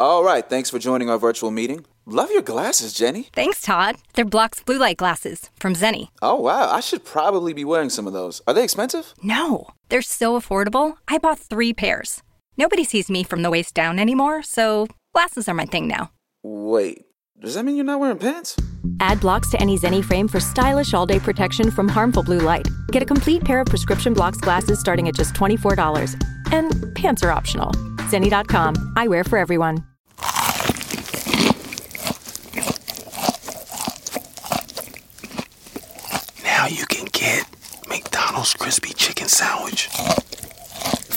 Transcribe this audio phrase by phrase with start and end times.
[0.00, 1.84] All right, thanks for joining our virtual meeting.
[2.06, 3.28] Love your glasses, Jenny.
[3.34, 3.96] Thanks, Todd.
[4.14, 6.08] They're Block's blue light glasses from Zenni.
[6.22, 8.40] Oh, wow, I should probably be wearing some of those.
[8.46, 9.12] Are they expensive?
[9.22, 10.96] No, they're so affordable.
[11.06, 12.22] I bought three pairs.
[12.56, 16.10] Nobody sees me from the waist down anymore, so glasses are my thing now.
[16.42, 17.04] Wait,
[17.38, 18.56] does that mean you're not wearing pants?
[19.00, 22.66] Add blocks to any Zenni frame for stylish all day protection from harmful blue light.
[22.90, 26.16] Get a complete pair of prescription blocks glasses starting at just $24.
[26.52, 27.70] And pants are optional.
[28.08, 28.74] Zenni.com.
[28.96, 29.84] Eyewear for everyone.
[36.44, 37.44] Now you can get
[37.88, 39.88] McDonald's crispy chicken sandwich,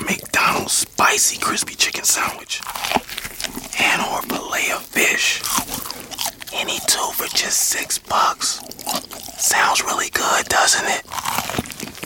[0.02, 2.62] McDonald's spicy crispy chicken sandwich,
[3.80, 5.42] and or fillet of fish.
[6.54, 8.62] Any two for just six bucks.
[9.38, 11.04] Sounds really good, doesn't it?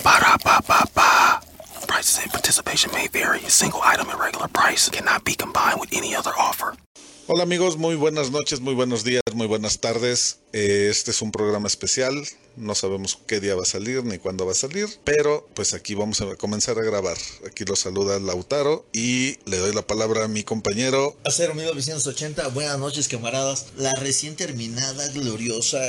[0.03, 1.41] Ba da ba ba ba.
[1.87, 3.39] Prices and participation may vary.
[3.39, 6.75] A single item at regular price cannot be combined with any other offer.
[7.27, 10.39] Hola amigos, muy buenas noches, muy buenos días, muy buenas tardes.
[10.53, 12.23] Eh, Este es un programa especial,
[12.55, 15.93] no sabemos qué día va a salir ni cuándo va a salir, pero pues aquí
[15.93, 17.17] vamos a comenzar a grabar.
[17.45, 21.15] Aquí lo saluda Lautaro y le doy la palabra a mi compañero.
[21.25, 23.67] Acero 1980, buenas noches camaradas.
[23.77, 25.79] La recién terminada, gloriosa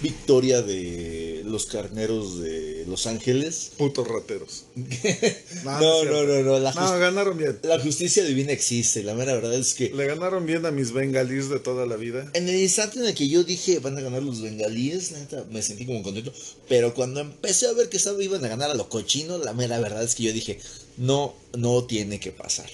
[0.00, 3.72] victoria de los carneros de Los Ángeles.
[3.78, 4.64] Putos rateros.
[5.64, 7.58] No, no, no, no, no, La, No, jus- ganaron bien.
[7.62, 9.02] la justicia divina existe.
[9.02, 12.30] La mera verdad es que Le ganaron bien a mis bengalís de toda la vida.
[12.34, 15.62] en el instante en el que yo dije van a ganar los bengalíes, neta, me
[15.62, 16.32] sentí como contento.
[16.68, 19.80] Pero cuando empecé a ver que estaba, iban a ganar a los cochinos, la mera
[19.80, 20.58] verdad es que yo dije,
[20.96, 22.68] no, no tiene que pasar.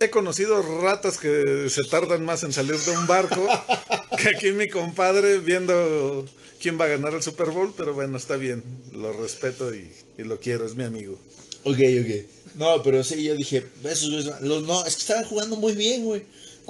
[0.00, 3.46] He conocido ratas que se tardan más en salir de un barco
[4.16, 6.24] que aquí mi compadre viendo
[6.60, 10.22] quién va a ganar el Super Bowl, pero bueno, está bien, lo respeto y, y
[10.22, 11.18] lo quiero, es mi amigo.
[11.64, 12.54] Ok, ok.
[12.54, 16.22] No, pero sí, yo dije, esos los, no, es que estaban jugando muy bien, güey.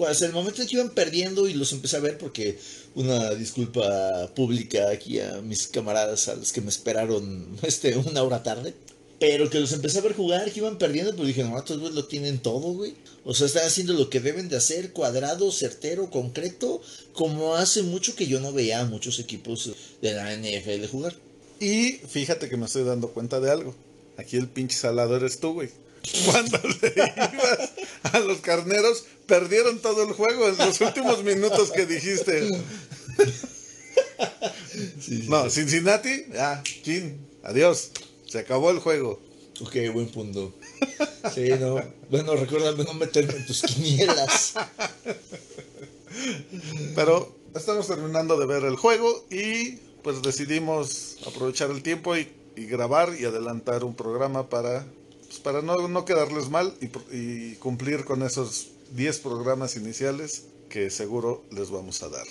[0.06, 2.58] Hasta el momento en que iban perdiendo y los empecé a ver porque
[2.94, 8.42] una disculpa pública aquí a mis camaradas a los que me esperaron este, una hora
[8.42, 8.74] tarde.
[9.20, 11.96] Pero que los empecé a ver jugar, que iban perdiendo, pues dije, no, estos güeyes
[11.96, 12.94] lo tienen todo, güey.
[13.24, 16.80] O sea, están haciendo lo que deben de hacer, cuadrado, certero, concreto,
[17.14, 21.16] como hace mucho que yo no veía a muchos equipos de la NFL jugar.
[21.58, 23.74] Y fíjate que me estoy dando cuenta de algo.
[24.16, 25.70] Aquí el pinche salado eres tú, güey.
[26.24, 27.70] Cuando le ibas
[28.12, 32.48] a los carneros, perdieron todo el juego en los últimos minutos que dijiste.
[35.28, 37.90] No, Cincinnati, ya, chin, adiós.
[38.26, 39.20] Se acabó el juego.
[39.60, 40.54] Ok, buen punto.
[41.34, 41.82] Sí, no.
[42.10, 44.54] Bueno, recuérdame no meterme en tus quinielas.
[46.94, 52.66] Pero estamos terminando de ver el juego y pues decidimos aprovechar el tiempo y, y
[52.66, 54.86] grabar y adelantar un programa para,
[55.28, 56.74] pues, para no, no quedarles mal
[57.12, 62.26] y, cumplir con esos 10 programas iniciales que seguro les vamos a dar.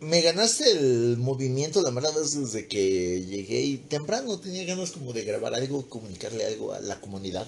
[0.00, 5.12] Me ganaste el movimiento, la verdad es desde que llegué y temprano tenía ganas como
[5.12, 7.46] de grabar algo, comunicarle algo a la comunidad,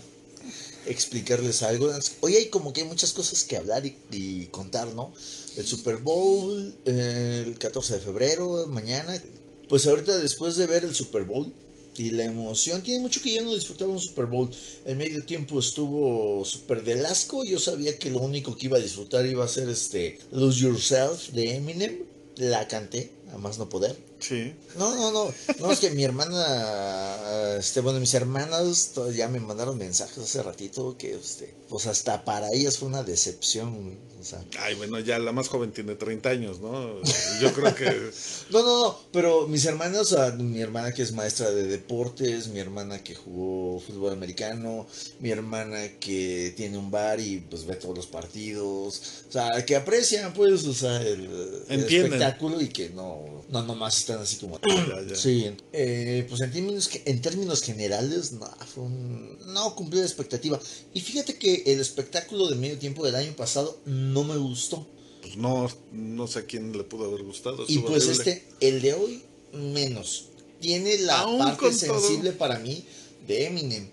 [0.87, 1.92] explicarles algo.
[2.20, 5.12] Hoy hay como que hay muchas cosas que hablar y, y contar, ¿no?
[5.56, 9.22] El Super Bowl, eh, el 14 de febrero, mañana.
[9.69, 11.53] Pues ahorita después de ver el Super Bowl
[11.98, 14.50] y la emoción, tiene mucho que yo no disfrutaba un Super Bowl.
[14.84, 17.44] El medio tiempo estuvo súper del asco.
[17.44, 21.31] Yo sabía que lo único que iba a disfrutar iba a ser este Lose Yourself
[21.31, 22.04] de Eminem.
[22.37, 24.07] La canté, a más no poder.
[24.20, 24.54] Sí.
[24.76, 25.34] No, no, no.
[25.60, 30.96] No, es que mi hermana, este, bueno, mis hermanas ya me mandaron mensajes hace ratito
[30.98, 33.98] que, este, pues hasta para ellas fue una decepción.
[34.20, 37.00] O sea, Ay, bueno, ya la más joven tiene 30 años, ¿no?
[37.40, 38.10] Yo creo que...
[38.50, 39.68] No, no, no, pero mis
[40.04, 44.86] sea, mi hermana que es maestra de deportes, mi hermana que jugó fútbol americano,
[45.20, 49.76] mi hermana que tiene un bar y pues ve todos los partidos, o sea, que
[49.76, 51.28] aprecian pues, o sea, el,
[51.68, 54.58] espectáculo y que no, no nomás están así como...
[54.66, 55.14] Ya, ya.
[55.14, 60.58] Sí, eh, pues en términos, en términos generales, no, fue un- no cumplió la expectativa.
[60.94, 64.86] Y fíjate que el espectáculo de medio tiempo del año pasado no me gustó.
[65.22, 67.64] Pues no, no sé a quién le pudo haber gustado.
[67.69, 68.32] Y pues horrible.
[68.32, 69.22] este, el de hoy,
[69.52, 70.26] menos.
[70.60, 71.72] Tiene la Aún parte todo.
[72.00, 72.84] sensible para mí
[73.26, 73.88] de Eminem.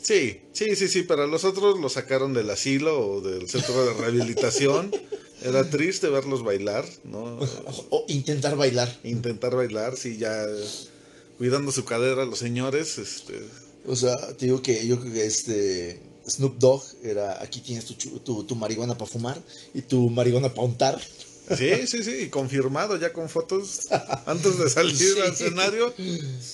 [0.00, 3.92] Sí, sí, sí, sí, pero los otros lo sacaron del asilo o del centro de
[3.94, 4.90] rehabilitación.
[5.44, 7.38] Era triste verlos bailar, ¿no?
[7.90, 8.94] O intentar bailar.
[9.04, 10.44] Intentar bailar, sí, ya
[11.38, 13.40] cuidando su cadera los señores, este,
[13.86, 17.94] O sea, te digo que yo creo que este Snoop Dogg era aquí tienes tu,
[18.20, 19.40] tu, tu marihuana para fumar
[19.74, 21.00] y tu marihuana para untar.
[21.58, 23.88] sí, sí, sí, y confirmado ya con fotos
[24.26, 25.20] antes de salir Sí.
[25.20, 25.92] al escenario.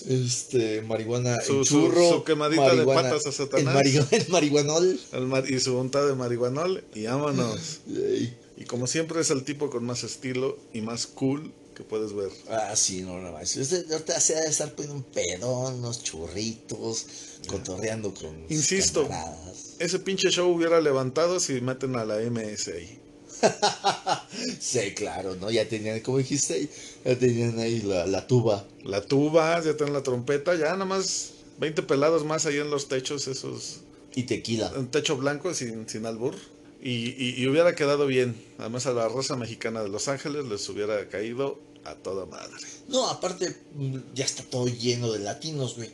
[0.09, 2.25] Este, marihuana Su- churro.
[2.25, 3.85] quemadita de patas a Satanás.
[3.85, 4.99] El, el marihuanol.
[5.13, 7.81] el mar- y su unta de marihuanol y vámonos.
[7.89, 8.35] Ey.
[8.59, 12.31] Y como siempre es el tipo con más estilo y más cool que puedes ver.
[12.51, 13.57] Ah, sí, no, no más.
[13.57, 17.07] Ahorita se ha de estar poniendo un pedón, unos churritos,
[17.47, 19.09] cotorreando con Insisto,
[19.79, 22.99] ese pinche show hubiera levantado si meten a la MS ahí.
[24.61, 25.51] Sí, claro, ¿no?
[25.51, 26.69] Ya tenían, como dijiste,
[27.05, 28.67] ya tenían ahí la, la tuba.
[28.83, 32.89] La tuba, ya tienen la trompeta, ya nada más 20 pelados más ahí en los
[32.89, 33.83] techos, esos.
[34.17, 34.73] Y tequila.
[34.77, 36.35] Un techo blanco sin, sin albur.
[36.81, 36.91] Y,
[37.23, 38.35] y- y hubiera quedado bien.
[38.59, 42.55] Además a la raza mexicana de Los Ángeles les hubiera caído a toda madre.
[42.89, 45.91] No, aparte, mm, ya está todo lleno de latinos, güey.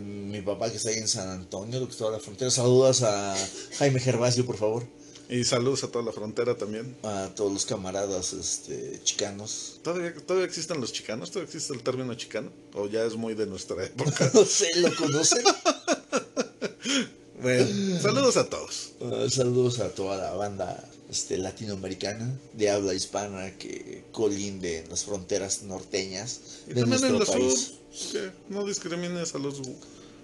[0.00, 2.50] Mi papá que está ahí en San Antonio, lo que está a la frontera.
[2.50, 3.36] Saludos a
[3.78, 4.84] Jaime Gervasio, por favor.
[5.28, 6.96] Y saludos a toda la frontera también.
[7.04, 9.78] A todos los camaradas este, chicanos.
[9.84, 11.30] ¿Todavía, ¿Todavía existen los chicanos?
[11.30, 12.50] ¿Todavía existe el término chicano?
[12.74, 14.30] ¿O ya es muy de nuestra época?
[14.34, 15.44] No sé, ¿lo conocen?
[17.42, 18.92] bueno, saludos a todos.
[19.02, 25.04] Ah, saludos a toda la banda este, latinoamericana de habla hispana que colinde en las
[25.04, 27.72] fronteras norteñas Y de también en el país.
[27.92, 28.12] sur.
[28.12, 29.62] que no discrimines a los, a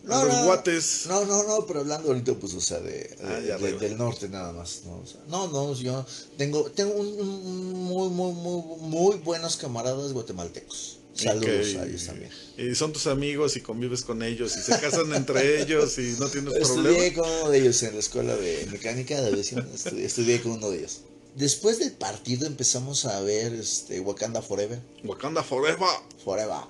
[0.04, 1.04] No, los no, guates.
[1.08, 4.28] No, no, no, pero hablando ahorita, pues, o sea, de, Ah, de- de- del norte
[4.28, 4.82] nada más.
[4.86, 6.06] No, O sea, no, no, yo
[6.38, 10.97] tengo, tengo un- un muy, muy, muy, muy buenos camaradas guatemaltecos.
[11.24, 12.30] Saludos Y que- a ellos también.
[12.56, 16.28] Y son tus amigos y convives con ellos y se casan entre ellos y no
[16.28, 17.14] tienes Estudié problema.
[17.22, 19.68] con uno de ellos en la escuela de mecánica de aviación.
[19.74, 21.00] Estudié, estudié con uno de ellos.
[21.36, 24.80] Después del partido empezamos a ver este, Wakanda Forever.
[25.04, 25.88] Wakanda Forever.
[26.24, 26.62] Forever.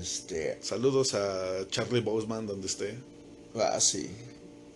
[0.00, 2.94] Este, Saludos a Charlie Boseman donde esté.
[3.56, 4.08] ah, sí.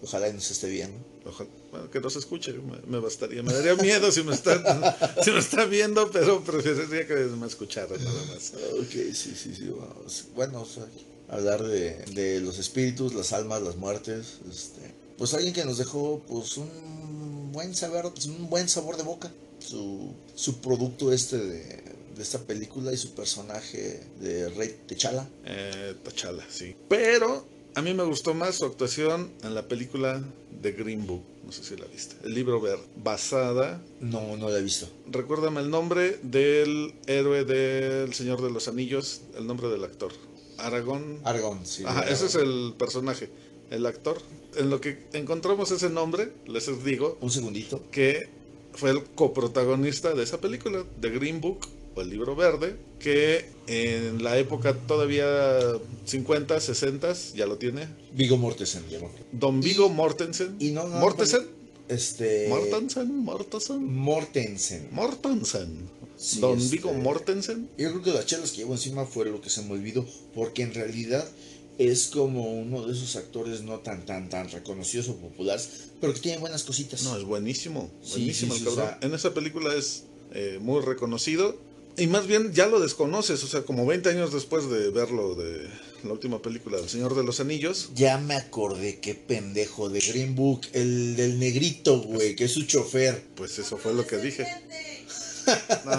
[0.03, 0.97] Ojalá y nos esté viendo.
[1.25, 3.43] Ojalá, bueno, que no se escuche, me, me bastaría.
[3.43, 7.97] Me daría miedo si me está, si me está viendo, pero preferiría que me escuchara
[7.97, 8.53] nada más.
[8.81, 9.71] Ok, sí, sí, sí.
[9.71, 10.27] Vamos.
[10.35, 10.87] Bueno, o sea,
[11.29, 14.39] hablar de, de los espíritus, las almas, las muertes.
[14.51, 19.31] Este, pues alguien que nos dejó pues un buen saber, un buen sabor de boca.
[19.59, 21.83] Su, su producto este de,
[22.17, 25.29] de esta película y su personaje de Rey Techala.
[25.45, 26.75] Eh, Tachala, sí.
[26.89, 27.47] Pero
[27.79, 30.21] a mí me gustó más su actuación en la película
[30.63, 31.23] The Green Book.
[31.45, 32.17] No sé si la viste.
[32.25, 32.83] El libro verde.
[32.97, 33.81] Basada.
[34.01, 34.89] No, no la he visto.
[35.07, 39.21] Recuérdame el nombre del héroe del Señor de los Anillos.
[39.37, 40.11] El nombre del actor.
[40.59, 41.21] Aragón.
[41.23, 41.85] Argon, sí.
[41.87, 43.31] Ajá, ese es el personaje.
[43.71, 44.21] El actor.
[44.57, 47.81] En lo que encontramos ese nombre, les digo Un segundito.
[47.93, 48.29] que
[48.75, 51.61] fue el coprotagonista de esa película, The Green Book,
[51.99, 55.27] o el libro verde, que en la época todavía
[56.05, 58.85] 50, 60, ya lo tiene, Vigo Mortensen.
[59.33, 60.57] Don Vigo Mortensen.
[60.59, 61.47] y no, no, Mortensen.
[61.89, 62.47] Este.
[62.49, 64.89] Mortensen, Mortensen, Mortensen.
[64.93, 65.89] Mortensen.
[66.17, 67.69] Sí, Don este- Vigo Mortensen.
[67.79, 70.05] Yo creo que las chelas que llevo encima fue lo que se me olvidó,
[70.35, 71.27] porque en realidad
[71.79, 75.69] es como uno de esos actores no tan tan tan reconocidos o populares,
[76.01, 77.05] pero que tiene buenas cositas.
[77.05, 77.91] No, es buenísimo.
[78.11, 78.97] Buenísimo sí, el o cabrón.
[79.01, 81.57] sea- En esa película es eh, muy reconocido.
[81.99, 85.69] Y más bien ya lo desconoces, o sea, como 20 años después de verlo de
[86.05, 90.35] la última película del Señor de los Anillos, Ya me acordé, qué pendejo de Green
[90.37, 93.23] Book, el del negrito, güey, que es su chofer.
[93.35, 94.47] pues eso fue lo que dije.
[95.85, 95.93] No,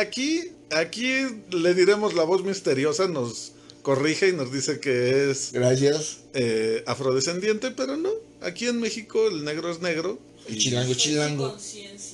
[0.00, 1.12] aquí, aquí
[1.50, 3.52] le diremos la voz misteriosa, nos
[3.82, 6.18] corrige y nos dice que es Gracias.
[6.34, 8.10] eh, afrodescendiente, pero no.
[8.42, 10.18] Aquí en México el negro es negro.
[10.46, 11.50] El chilango, chilango.
[11.52, 12.11] Conciencia.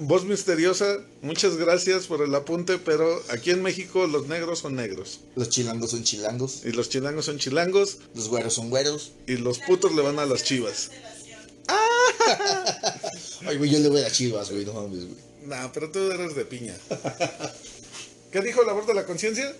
[0.00, 5.18] Voz misteriosa, muchas gracias por el apunte, pero aquí en México los negros son negros.
[5.34, 9.10] Los chilangos son chilangos, Y los chilangos son chilangos los güeros son güeros.
[9.26, 10.92] y los putos le van a las chivas.
[13.44, 15.18] Ay, güey, yo le voy a las chivas, güey, no mames, güey.
[15.46, 16.76] No, pero tú eres de piña.
[18.30, 19.52] ¿Qué dijo la voz de la conciencia?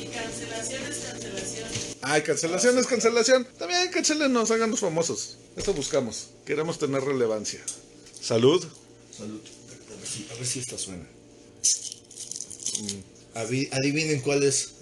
[0.00, 1.68] Y cancelación es cancelación.
[2.00, 3.46] Ay, cancelación es cancelación.
[3.58, 5.36] También cancelenos, háganos famosos.
[5.54, 6.28] Eso buscamos.
[6.46, 7.60] Queremos tener relevancia.
[8.22, 8.64] Salud.
[9.14, 9.40] Salud.
[10.12, 11.06] A ver si, a ver si esta suena.
[13.34, 14.74] Avi- adivinen cuál es.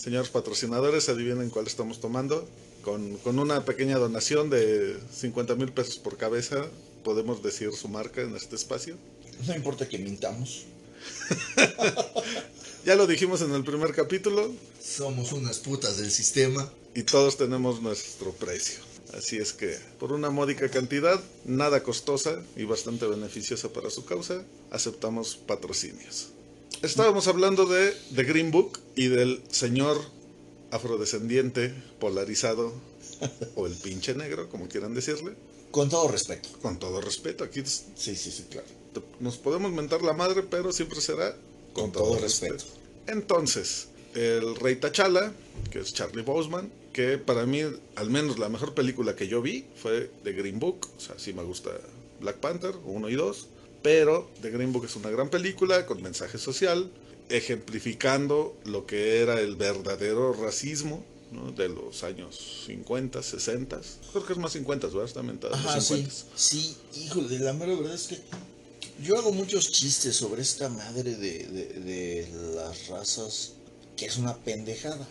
[0.00, 2.48] Señores patrocinadores, adivinen cuál estamos tomando.
[2.82, 6.66] Con, con una pequeña donación de 50 mil pesos por cabeza,
[7.04, 8.96] podemos decir su marca en este espacio.
[9.46, 10.64] No importa que mintamos.
[12.84, 14.50] Ya lo dijimos en el primer capítulo
[14.82, 16.72] Somos unas putas del sistema.
[16.94, 18.78] y todos tenemos nuestro precio.
[19.14, 24.44] Así es que, por una módica cantidad, nada costosa y bastante beneficiosa para su causa,
[24.70, 26.28] aceptamos patrocinios.
[26.82, 29.98] Estábamos hablando de The Green Book y del señor
[30.70, 32.72] afrodescendiente polarizado,
[33.56, 35.32] o el pinche negro, como quieran decirle.
[35.70, 36.48] Con todo respeto.
[36.62, 38.66] Con todo respeto, aquí es- Sí, sí, sí, claro.
[39.20, 41.36] nos podemos mentar la madre, pero siempre será
[41.72, 42.64] con, todo, respeto.
[43.06, 45.32] Entonces, el Rey T'Challa,
[45.70, 47.60] que es Charlie Boseman, que para mí,
[47.96, 51.32] al menos la mejor película que yo vi fue The Green Book, o sea, sí
[51.32, 51.70] me gusta
[52.20, 53.46] Black Panther 1 y 2,
[53.82, 56.90] Pero The Green Book es una gran película con mensaje social,
[57.28, 61.52] ejemplificando lo que era el verdadero racismo ¿no?
[61.52, 63.80] de los años 50, 60.
[64.12, 65.04] Creo que es más 50, ¿verdad?
[65.04, 65.94] Está los Ajá, sí.
[65.96, 66.14] 50.
[66.34, 68.18] Sí, híjole, la mera verdad es que
[69.02, 73.52] yo hago muchos chistes sobre esta madre de, de- de las razas,
[73.98, 75.06] que es una pendejada.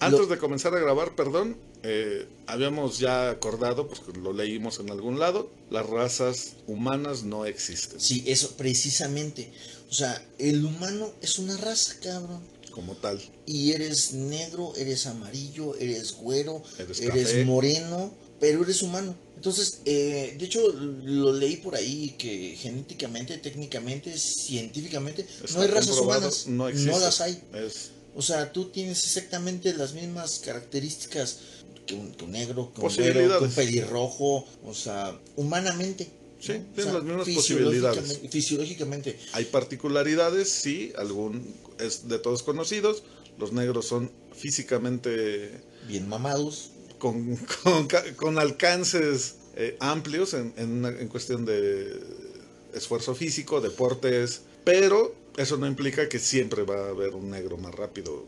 [0.00, 4.90] Antes Lo- de comenzar a grabar, perdón, eh, habíamos ya acordado, pues lo leímos en
[4.90, 9.52] algún lado, las razas humanas no existen Sí, eso, precisamente.
[9.90, 12.40] O sea, el humano es una raza, cabrón.
[12.70, 13.20] como tal.
[13.44, 16.62] Y eres negro, eres amarillo, eres güero,
[17.00, 19.16] Eres moreno, pero eres humano.
[19.34, 25.68] Entonces, eh, de hecho, lo leí por ahí que genéticamente, técnicamente, científicamente, Está no hay
[25.68, 26.46] razas humanas.
[26.46, 27.40] No, No, las hay.
[27.52, 31.38] Es O sea, tú tienes exactamente las mismas características
[31.86, 36.10] que un, que un negro, que un güero, que un pelirrojo, o sea, humanamente.
[36.40, 36.58] Sí, ¿no?
[36.58, 38.20] O tienen sea, las mismas posibilidades.
[38.30, 39.16] Fisiológicamente.
[39.34, 43.04] Hay particularidades, sí, algún es de todos conocidos.
[43.38, 46.70] Los negros son físicamente Bien mamados.
[46.98, 52.00] con, con, ca- con alcances eh, amplios en, en, una- en cuestión de
[52.74, 57.74] esfuerzo físico, deportes, pero eso no implica que siempre va a haber un negro más
[57.74, 58.24] rápido.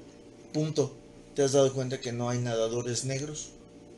[0.52, 0.94] Punto.
[1.34, 3.50] ¿Te has dado cuenta que no hay nadadores negros?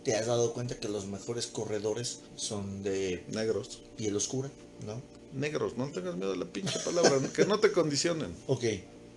[0.04, 3.80] ¿Te has dado cuenta que los mejores corredores son de Negros.
[3.96, 4.50] piel oscura?
[4.86, 5.00] ¿No?
[5.32, 8.34] Negros, no tengas miedo de la pinche palabra, que no te condicionen.
[8.48, 8.64] Ok.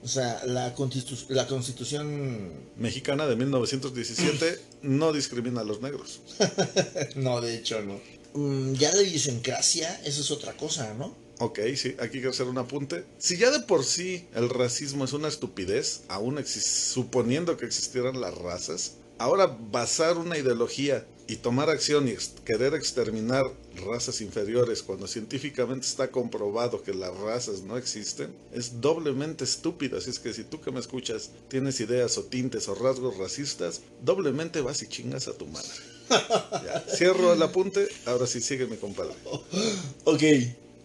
[0.03, 2.51] O sea, la, constitu- la constitución...
[2.77, 6.21] Mexicana de 1917 no discrimina a los negros.
[7.15, 7.99] no, de hecho no.
[8.33, 11.15] Mm, ya la idiosincrasia, eso es otra cosa, ¿no?
[11.39, 13.03] Ok, sí, aquí quiero hacer un apunte.
[13.17, 18.35] Si ya de por sí el racismo es una estupidez, aún suponiendo que existieran las
[18.37, 22.15] razas, ahora basar una ideología y tomar acción y
[22.45, 23.43] querer exterminar
[23.85, 29.97] razas inferiores cuando científicamente está comprobado que las razas no existen, es doblemente estúpido.
[29.97, 33.81] Así es que si tú que me escuchas tienes ideas o tintes o rasgos racistas,
[34.03, 35.69] doblemente vas y chingas a tu madre.
[36.09, 39.15] Ya, Cierro el apunte, ahora sí sigue mi compadre.
[40.05, 40.23] Ok.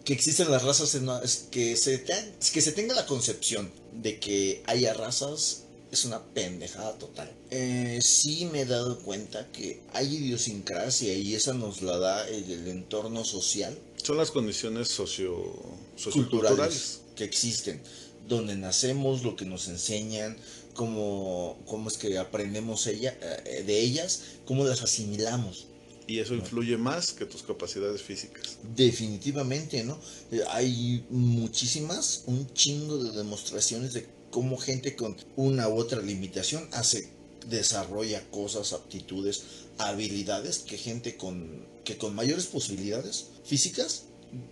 [0.05, 3.05] Que existen las razas, en una- es que, se te- es que se tenga la
[3.05, 7.31] concepción de que haya razas es una pendejada total.
[7.51, 12.49] Eh, sí me he dado cuenta que hay idiosincrasia y esa nos la da el,
[12.49, 17.01] el entorno social, Son las condiciones socio, culturales socioculturales.
[17.15, 17.81] que existen,
[18.27, 20.37] donde nacemos, lo que nos enseñan,
[20.73, 23.15] cómo, cómo es que aprendemos ella,
[23.45, 25.67] eh, de ellas, cómo las asimilamos.
[26.11, 28.57] Y eso influye más que tus capacidades físicas.
[28.75, 29.97] Definitivamente, ¿no?
[30.31, 36.67] Eh, Hay muchísimas, un chingo de demostraciones de cómo gente con una u otra limitación
[36.73, 37.07] hace,
[37.49, 39.43] desarrolla cosas, aptitudes,
[39.77, 44.03] habilidades que gente con, que con mayores posibilidades físicas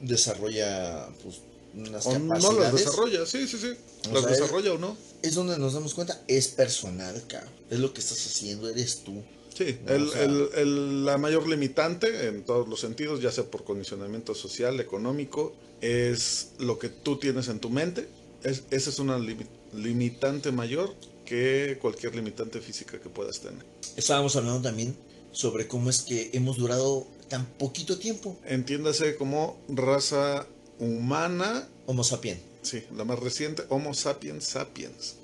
[0.01, 1.37] desarrolla pues,
[1.75, 2.85] unas O no las capacidades.
[2.85, 3.73] desarrolla, sí, sí, sí.
[4.09, 4.97] O Las sea, desarrolla o no.
[5.21, 7.51] Es donde nos damos cuenta, es personal, cabrón.
[7.69, 9.21] Es lo que estás haciendo, eres tú.
[9.59, 13.43] Sí, el- o sea- el- el- la mayor limitante en todos los sentidos, ya sea
[13.43, 18.07] por condicionamiento social, económico, es lo que tú tienes en tu mente.
[18.43, 23.65] Es, esa es una limi- limitante mayor que cualquier limitante física que puedas tener.
[23.97, 24.95] Estábamos hablando también
[25.33, 28.39] sobre cómo es que hemos durado tan poquito tiempo.
[28.45, 30.47] Entiéndase como raza
[30.79, 32.39] humana, Homo sapien.
[32.61, 35.15] sí, la más reciente, Homo sapiens sapiens.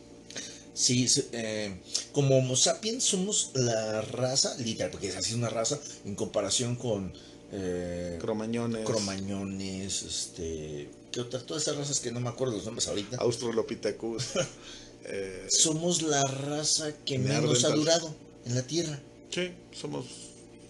[0.75, 1.79] Sí, eh,
[2.11, 7.13] como Homo sapiens somos la raza, literal, porque es así una raza, en comparación con
[7.53, 11.45] eh, Cromañones, cromañones, este, ¿qué otras?
[11.45, 13.17] Todas esas razas que no me acuerdo los nombres ahorita.
[13.17, 14.25] Australopithecus.
[15.05, 18.13] eh, Somos la raza que menos ha durado
[18.45, 18.99] en la Tierra.
[19.29, 20.05] sí, somos,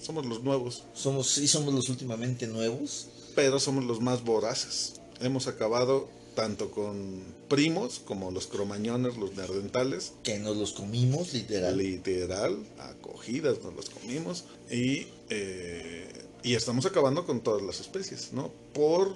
[0.02, 3.08] somos los nuevos, Somos, sí, somos los últimamente nuevos.
[3.36, 4.94] pero somos los más voraces.
[5.20, 11.78] Hemos acabado tanto con primos como los cromañones, los neandertales, Que nos los comimos, literal.
[11.78, 16.08] literal, acogidas nos los comimos y, eh,
[16.44, 18.52] y estamos acabando con todas las especies, ¿no?
[18.74, 19.16] Por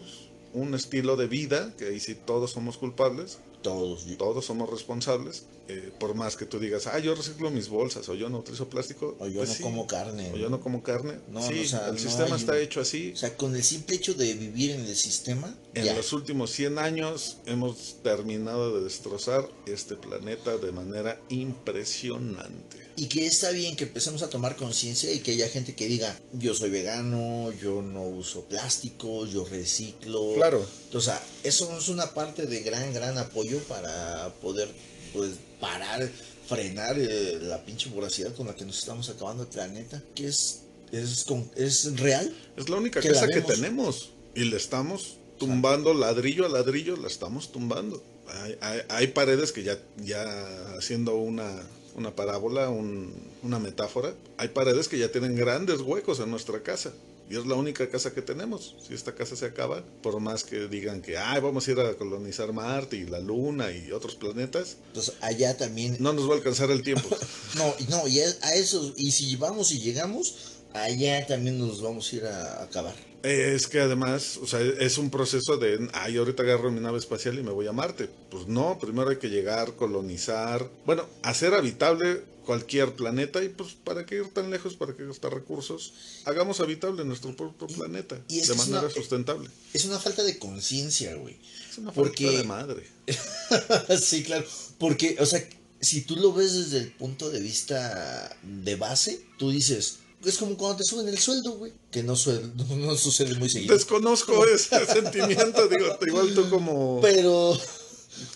[0.54, 4.06] un estilo de vida, que ahí sí todos somos culpables, Todos.
[4.18, 8.16] todos somos responsables, eh, por más que tú digas, ah, yo reciclo mis bolsas o
[8.16, 10.32] yo no utilizo plástico, O yo pues no sí, como carne.
[10.34, 12.58] o yo no como carne, No, sí, no, o sea, el no sistema hay está
[12.58, 13.12] hecho así.
[13.14, 15.94] O sea, con el simple hecho de vivir en el sistema, En ya.
[15.96, 22.89] los últimos 100 años hemos terminado de destrozar este planeta de manera impresionante.
[23.02, 26.20] Y que está bien que empecemos a tomar conciencia y que haya gente que diga,
[26.34, 30.34] yo soy vegano, yo no uso plástico, yo reciclo.
[30.36, 30.68] Claro.
[30.94, 34.68] O sea, eso es una parte de gran, gran apoyo para poder,
[35.14, 36.12] pues, parar,
[36.50, 40.64] frenar eh, la pinche voracidad con la que nos estamos acabando el planeta, que es,
[40.92, 42.36] es, con- es real.
[42.58, 46.98] Es la única Que la casa que tenemos y le estamos tumbando ladrillo a ladrillo,
[46.98, 48.04] la estamos tumbando.
[48.28, 51.64] Hay, hay- hay paredes que ya, ya haciendo una,
[52.00, 53.14] una parábola, un-
[53.44, 56.92] una metáfora, hay paredes que ya tienen grandes huecos en nuestra casa.
[57.30, 58.76] Y es la única casa que tenemos.
[58.88, 61.94] Si esta casa se acaba, por más que digan que Ay, vamos a ir a
[61.94, 65.98] colonizar Marte y la Luna y otros planetas, Entonces allá también...
[66.00, 67.08] no nos va a alcanzar el tiempo.
[67.56, 70.36] No, no, y a, a eso, y si vamos y llegamos,
[70.74, 72.96] allá también nos vamos a ir a acabar.
[73.24, 76.98] Eh, Es que además, o sea, es un proceso de, ay, ahorita agarro mi nave
[76.98, 78.10] espacial y me voy a Marte.
[78.32, 84.06] Pues no, primero hay que llegar, colonizar, bueno, hacer habitable cualquier planeta y pues para
[84.08, 85.94] qué ir tan lejos, para qué gastar recursos,
[86.26, 89.50] hagamos habitable nuestro propio planeta y de manera una- sustentable.
[89.74, 91.38] Es una falta de conciencia, güey.
[91.70, 92.88] Es una porque- falta de madre.
[94.02, 94.46] sí, claro.
[94.80, 95.48] Porque, o sea,
[95.80, 100.58] si tú lo ves desde el punto de vista de base, tú dices, es como
[100.58, 101.74] cuando te suben el sueldo, güey.
[101.92, 103.74] Que no, suel- no, no sucede muy seguido.
[103.74, 107.58] Desconozco ese sentimiento, digo, igual tú como Pero,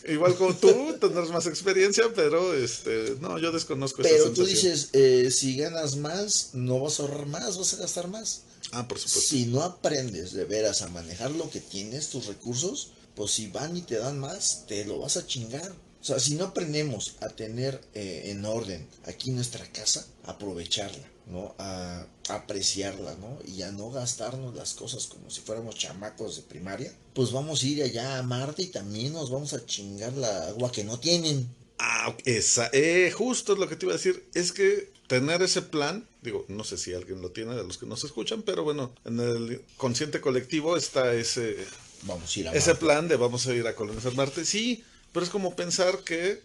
[0.07, 4.89] igual como tú tendrás más experiencia, pero este, no, yo desconozco esa pero tú dices,
[4.93, 8.43] eh, si ganas más, no vas a ahorrar más, vas a gastar más.
[8.71, 9.21] Ah, por supuesto.
[9.29, 13.77] Si no aprendes de veras a manejar lo que tienes, tus recursos, pues si van
[13.77, 15.71] y te dan más, te lo vas a chingar.
[16.01, 21.55] O sea, si no aprendemos a tener eh, en orden aquí nuestra casa, aprovecharla, ¿no?
[21.57, 23.37] A apreciarla, ¿no?
[23.45, 27.67] Y a no gastarnos las cosas como si fuéramos chamacos de primaria, pues vamos a
[27.67, 31.47] ir allá a Marte y también nos vamos a chingar la agua que no tienen.
[31.79, 34.23] Ah, esa, eh, justo es lo que te iba a decir.
[34.33, 37.85] Es que tener ese plan, digo, no sé si alguien lo tiene de los que
[37.85, 41.57] nos escuchan, pero bueno, en el consciente colectivo está ese,
[42.03, 42.85] Vamos a ir a ese Marte.
[42.85, 44.45] plan de vamos a ir a colonizar Marte.
[44.45, 46.41] Sí, pero es como pensar que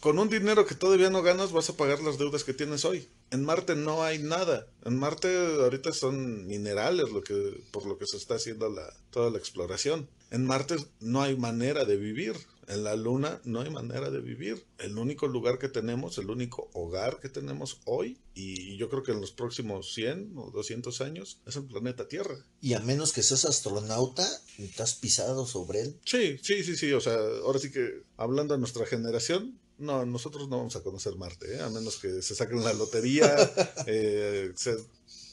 [0.00, 3.08] con un dinero que todavía no ganas vas a pagar las deudas que tienes hoy.
[3.30, 4.66] En Marte no hay nada.
[4.84, 9.30] En Marte ahorita son minerales lo que por lo que se está haciendo la, toda
[9.30, 10.08] la exploración.
[10.30, 12.34] En Marte no hay manera de vivir.
[12.66, 14.64] En la Luna no hay manera de vivir.
[14.78, 19.10] El único lugar que tenemos, el único hogar que tenemos hoy, y yo creo que
[19.10, 22.36] en los próximos 100 o 200 años, es el planeta Tierra.
[22.60, 24.24] Y a menos que seas astronauta
[24.78, 26.92] has pisado sobre él, Sí, sí, sí, sí.
[26.92, 31.16] O sea, ahora sí que hablando de nuestra generación, no, nosotros no vamos a conocer
[31.16, 31.60] Marte, ¿eh?
[31.60, 33.26] a menos que se saquen la lotería
[33.86, 34.76] eh, se-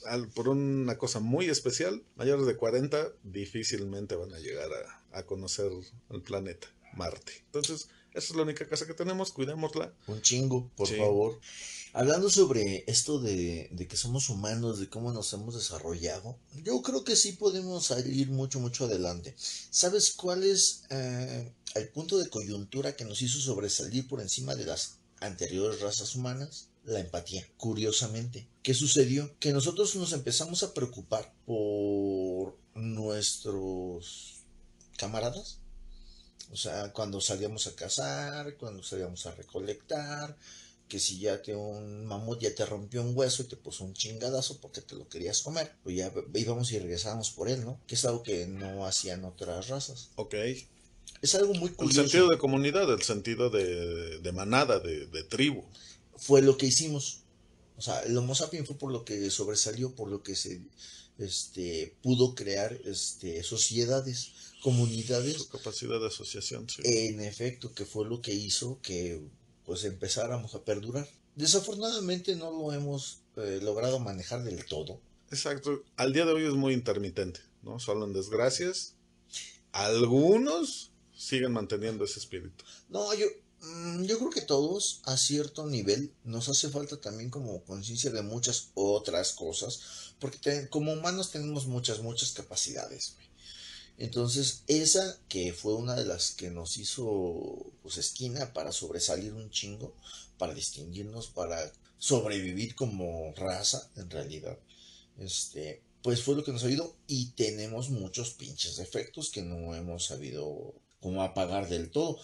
[0.05, 2.01] al- por una cosa muy especial.
[2.15, 4.69] Mayores de 40 difícilmente van a llegar
[5.11, 5.71] a, a conocer
[6.09, 7.33] el planeta Marte.
[7.45, 9.93] Entonces, esa es la única casa que tenemos, cuidémosla.
[10.07, 10.95] Un chingo, por Sí.
[10.95, 11.39] favor.
[11.93, 17.03] Hablando sobre esto de, de que somos humanos, de cómo nos hemos desarrollado, yo creo
[17.03, 19.35] que sí podemos salir mucho, mucho adelante.
[19.37, 24.65] ¿Sabes cuál es eh, el punto de coyuntura que nos hizo sobresalir por encima de
[24.65, 26.69] las anteriores razas humanas?
[26.83, 28.47] La empatía, curiosamente.
[28.63, 29.37] ¿Qué sucedió?
[29.39, 34.43] Que nosotros nos empezamos a preocupar por nuestros
[34.97, 35.59] camaradas,
[36.51, 40.37] o sea, cuando salíamos a cazar, cuando salíamos a recolectar,
[40.87, 43.93] que si ya te un mamut ya te rompió un hueso y te puso un
[43.93, 47.79] chingadazo porque te lo querías comer, pues ya íbamos y regresábamos por él, ¿no?
[47.87, 50.11] Que es algo que no hacían otras razas.
[50.15, 50.35] Ok.
[51.21, 52.01] Es algo muy El curioso.
[52.01, 55.63] sentido de comunidad, el sentido de, de manada, de, de tribu.
[56.15, 57.21] Fue lo que hicimos.
[57.77, 60.61] O sea, el Homo sapiens fue por lo que sobresalió, por lo que se
[61.19, 64.31] este, pudo crear este, sociedades,
[64.63, 66.81] comunidades Su capacidad de asociación, sí.
[66.85, 69.21] En efecto, que fue lo que hizo que
[69.65, 71.07] pues empezáramos a perdurar.
[71.35, 74.99] Desafortunadamente no lo hemos eh, logrado manejar del todo.
[75.29, 75.83] Exacto.
[75.97, 77.79] Al día de hoy es muy intermitente, ¿no?
[77.79, 78.95] Solo en desgracias.
[79.71, 82.63] Algunos siguen manteniendo ese espíritu.
[82.89, 83.25] No, yo,
[83.61, 88.21] mm, yo creo que todos a cierto nivel nos hace falta también como conciencia de
[88.21, 93.15] muchas otras cosas, porque como humanos tenemos muchas, muchas capacidades.
[93.97, 99.49] Entonces, esa que fue una de las que nos hizo pues esquina para sobresalir un
[99.49, 99.95] chingo,
[100.37, 104.59] para distinguirnos, para sobrevivir como raza, en realidad.
[105.17, 110.05] Este, pues fue lo que nos ayudó y tenemos muchos pinches defectos que no hemos
[110.05, 112.19] sabido como apagar del todo.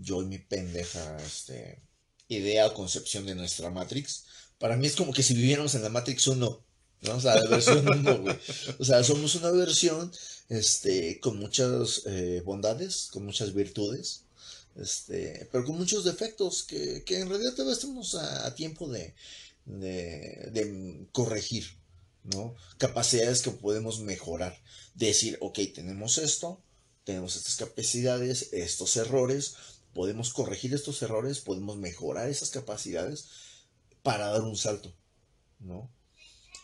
[0.00, 1.82] Yo y mi pendeja este,
[2.28, 4.24] idea o concepción de nuestra Matrix,
[4.58, 6.64] para mí es como que si viviéramos en la Matrix 1,
[7.02, 7.14] ¿no?
[7.14, 8.36] O sea, la versión 1, güey.
[8.78, 10.10] O sea, somos una versión
[10.48, 14.24] este, con muchas eh, bondades, con muchas virtudes,
[14.76, 19.14] este, pero con muchos defectos que, en realidad todavía estamos a, tiempo de,
[19.64, 21.76] de, de corregir,
[22.24, 22.54] ¿no?
[22.78, 24.60] Capacidades que podemos mejorar.
[24.94, 26.60] Decir, ok, tenemos esto,
[27.08, 29.54] tenemos estas capacidades, estos errores,
[29.94, 33.28] podemos corregir estos errores, podemos mejorar esas capacidades
[34.02, 34.92] para dar un salto,
[35.58, 35.90] ¿no?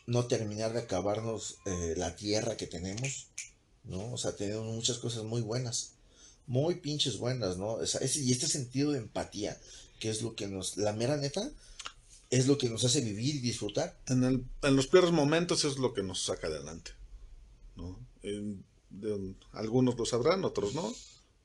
[0.07, 3.29] No terminar de acabarnos eh, la tierra que tenemos,
[3.85, 4.13] ¿no?
[4.13, 5.93] O sea, tiene muchas cosas muy buenas,
[6.47, 7.77] muy pinches buenas, ¿no?
[7.77, 9.59] O y este sentido de empatía,
[9.99, 11.51] que es lo que nos, la mera neta,
[12.29, 13.99] es lo que nos hace vivir y disfrutar.
[14.09, 16.91] En, los peores momentos es lo que nos saca adelante.
[17.77, 17.99] ¿no?
[19.01, 20.93] De- algunos lo sabrán, otros no.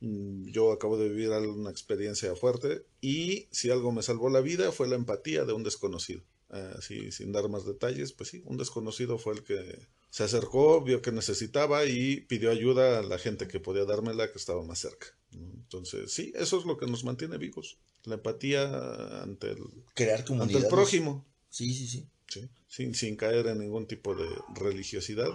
[0.02, 4.72] Mm, Yo acabo de vivir una experiencia fuerte y si algo me salvó la vida
[4.72, 6.22] fue la empatía de un desconocido.
[6.50, 11.02] Así, sin dar más detalles, pues sí, un desconocido fue el que se acercó, vio
[11.04, 15.08] que necesitaba y pidió ayuda a la gente que podía dármela que estaba más cerca.
[15.32, 17.78] Entonces, sí, eso es lo que nos mantiene vivos.
[18.06, 19.60] La empatía ante el,
[19.94, 21.24] Crear ante el prójimo.
[21.52, 22.08] Sí, sí, sí.
[22.28, 22.50] ¿sí?
[22.68, 25.30] sin, sin caer en ningún tipo de religiosidad,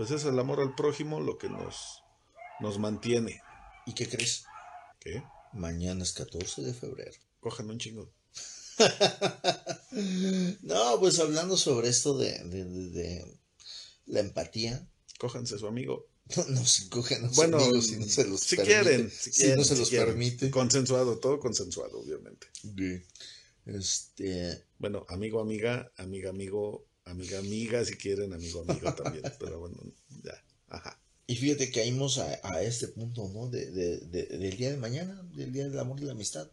[0.00, 2.02] pues es el amor al prójimo lo que nos,
[2.58, 3.42] nos mantiene.
[3.84, 4.44] ¿Y qué crees?
[4.98, 5.22] ¿Qué?
[5.52, 7.12] Mañana es 14 de febrero.
[7.38, 8.10] Cojan un chingo.
[10.62, 13.38] No, pues hablando sobre esto de, de, de- de
[14.06, 16.08] la empatía, Cójanse a su amigo.
[16.34, 19.10] no, no se cogen a sus Bueno, amigos si no se los si permite, quieren,
[19.10, 20.08] si, quieren, no se si los quieren.
[20.08, 20.50] permite.
[20.50, 22.46] Consensuado, todo consensuado, obviamente.
[22.54, 23.02] Sí.
[23.66, 29.24] Este, Bueno, amigo, amiga, amiga, amigo, amiga, amiga, si quieren, amigo, amigo también.
[29.38, 29.76] Pero bueno,
[30.24, 30.42] ya.
[30.68, 30.98] Ajá.
[31.26, 33.48] y fíjate que caímos a, a este punto, ¿no?
[33.48, 36.48] De, de- de- del día de mañana, del día del amor y la amistad.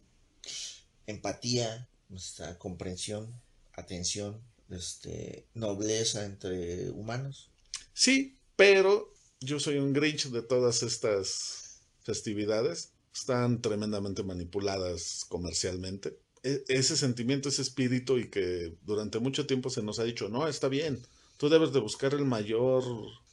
[1.06, 3.32] Empatía, nuestra comprensión,
[3.74, 4.40] atención,
[4.70, 7.50] este, nobleza entre humanos.
[7.94, 12.90] Sí, pero yo soy un Grinch de todas estas festividades.
[13.14, 16.18] Están tremendamente manipuladas comercialmente.
[16.48, 20.48] E- ese sentimiento, ese espíritu y que durante mucho tiempo se nos ha dicho, no,
[20.48, 20.98] está bien,
[21.36, 22.82] tú debes de buscar el mayor,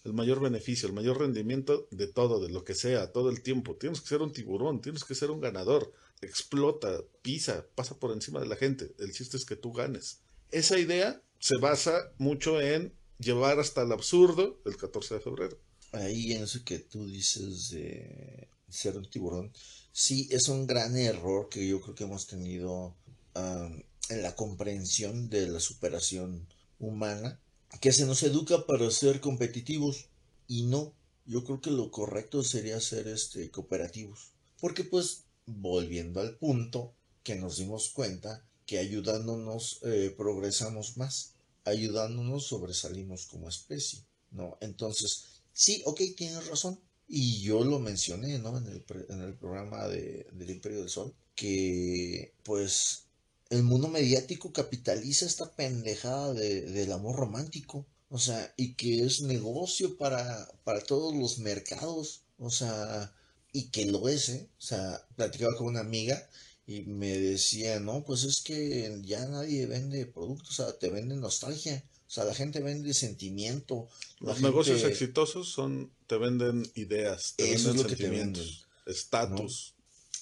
[0.04, 3.76] el mayor beneficio, el mayor rendimiento de todo, de lo que sea, todo el tiempo.
[3.76, 5.94] Tienes que ser un tiburón, tienes que ser un ganador.
[6.22, 8.94] Explota, pisa, pasa por encima de la gente.
[9.00, 10.20] El chiste es que tú ganes.
[10.52, 15.58] Esa idea se basa mucho en llevar hasta el absurdo el 14 de febrero.
[15.94, 19.52] Ahí en eso que tú dices de ser un tiburón,
[19.92, 22.96] sí es un gran error que yo creo que hemos tenido
[23.36, 26.48] en la comprensión de la superación
[26.80, 27.40] humana,
[27.82, 30.08] que se nos educa para ser competitivos
[30.48, 30.94] y no,
[31.26, 36.94] yo creo que lo correcto sería ser este cooperativos, porque pues volviendo al punto
[37.24, 41.34] que nos dimos cuenta que ayudándonos eh, progresamos más,
[41.66, 44.00] ayudándonos sobresalimos como especie,
[44.32, 44.58] ¿no?
[44.62, 46.80] Entonces, Sí, ok, tienes razón.
[47.08, 48.58] Y yo lo mencioné, ¿no?
[48.58, 53.05] En el, en el programa de, del Imperio del Sol, que pues
[53.50, 57.86] el mundo mediático capitaliza esta pendejada de- del amor romántico.
[58.10, 62.22] O sea, y que es negocio para, para todos los mercados.
[62.38, 63.14] O sea,
[63.52, 64.48] y que lo es, ¿eh?
[64.58, 66.28] O sea, platicaba con una amiga
[66.68, 71.20] y me decía, no, pues es que ya nadie vende productos, o sea, te venden
[71.20, 71.84] nostalgia.
[72.08, 73.88] O sea, la gente vende sentimiento.
[74.20, 78.68] Los negocios exitosos son, te venden ideas, te Eso venden es lo que te sentimientos,
[78.86, 79.74] estatus.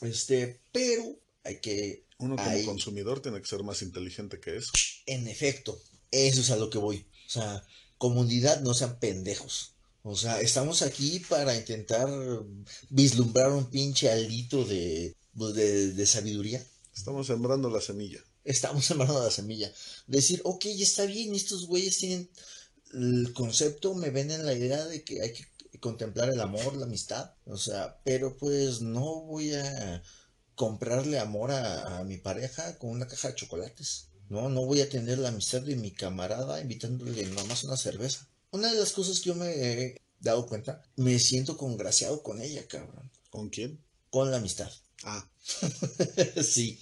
[0.02, 4.72] Este, pero hay que, Uno como consumidor tiene que ser más inteligente que eso.
[5.06, 7.06] en efecto, eso es a lo que voy.
[7.28, 7.64] O sea,
[7.98, 9.74] comunidad, no sean pendejos.
[10.04, 12.10] O sea, estamos aquí para intentar
[12.90, 16.66] vislumbrar un pinche alito de, de, de sabiduría.
[16.94, 18.20] Estamos sembrando la semilla.
[18.44, 19.72] Estamos sembrando la semilla.
[20.08, 22.30] Decir, ok, está bien, estos güeyes tienen
[22.94, 25.46] el concepto, me venden la idea de que hay que
[25.80, 27.32] contemplar el amor, la amistad.
[27.46, 30.04] O sea, pero pues no voy a
[30.64, 34.08] comprarle amor a, a mi pareja con una caja de chocolates.
[34.30, 38.30] No, no voy a tener la amistad de mi camarada invitándole nomás una cerveza.
[38.52, 42.66] Una de las cosas que yo me he dado cuenta, me siento congraciado con ella,
[42.66, 43.12] cabrón.
[43.30, 43.84] ¿Con quién?
[44.10, 44.72] Con la amistad.
[45.04, 45.28] Ah,
[46.42, 46.80] sí.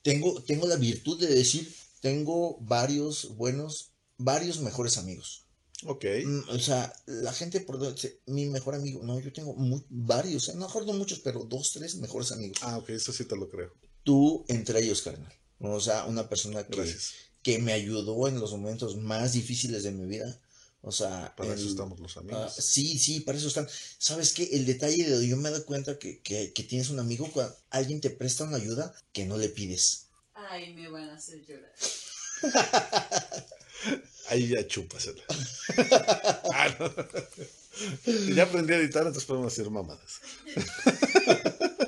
[0.00, 5.44] Tengo, tengo la virtud de decir, tengo varios buenos, varios mejores amigos.
[5.86, 6.04] Ok.
[6.24, 10.48] Mm, O sea, la gente por donde- mi mejor amigo, no, yo tengo mu- varios,
[10.48, 12.58] lo mejor no muchos, pero dos, tres mejores amigos.
[12.62, 13.72] Ah, ok, eso sí te lo creo.
[14.04, 15.32] Tú entre ellos, carnal.
[15.60, 17.12] O sea, una persona que, Gracias.
[17.42, 20.40] que me ayudó en los momentos más difíciles de mi vida.
[20.80, 22.54] O sea, Para eso estamos los Ah, amigos.
[22.54, 23.68] sí, sí, para eso están.
[23.98, 24.44] ¿Sabes qué?
[24.52, 28.00] El detalle de yo me doy cuenta que, que, que tienes un amigo cuando alguien
[28.00, 30.06] te presta una ayuda que no le pides.
[30.34, 31.72] Ay, me van a hacer llorar.
[34.28, 35.22] Ahí ya chúpasela.
[36.54, 36.92] Ah, no.
[38.34, 40.18] Ya aprendí a editar, entonces podemos decir mamadas.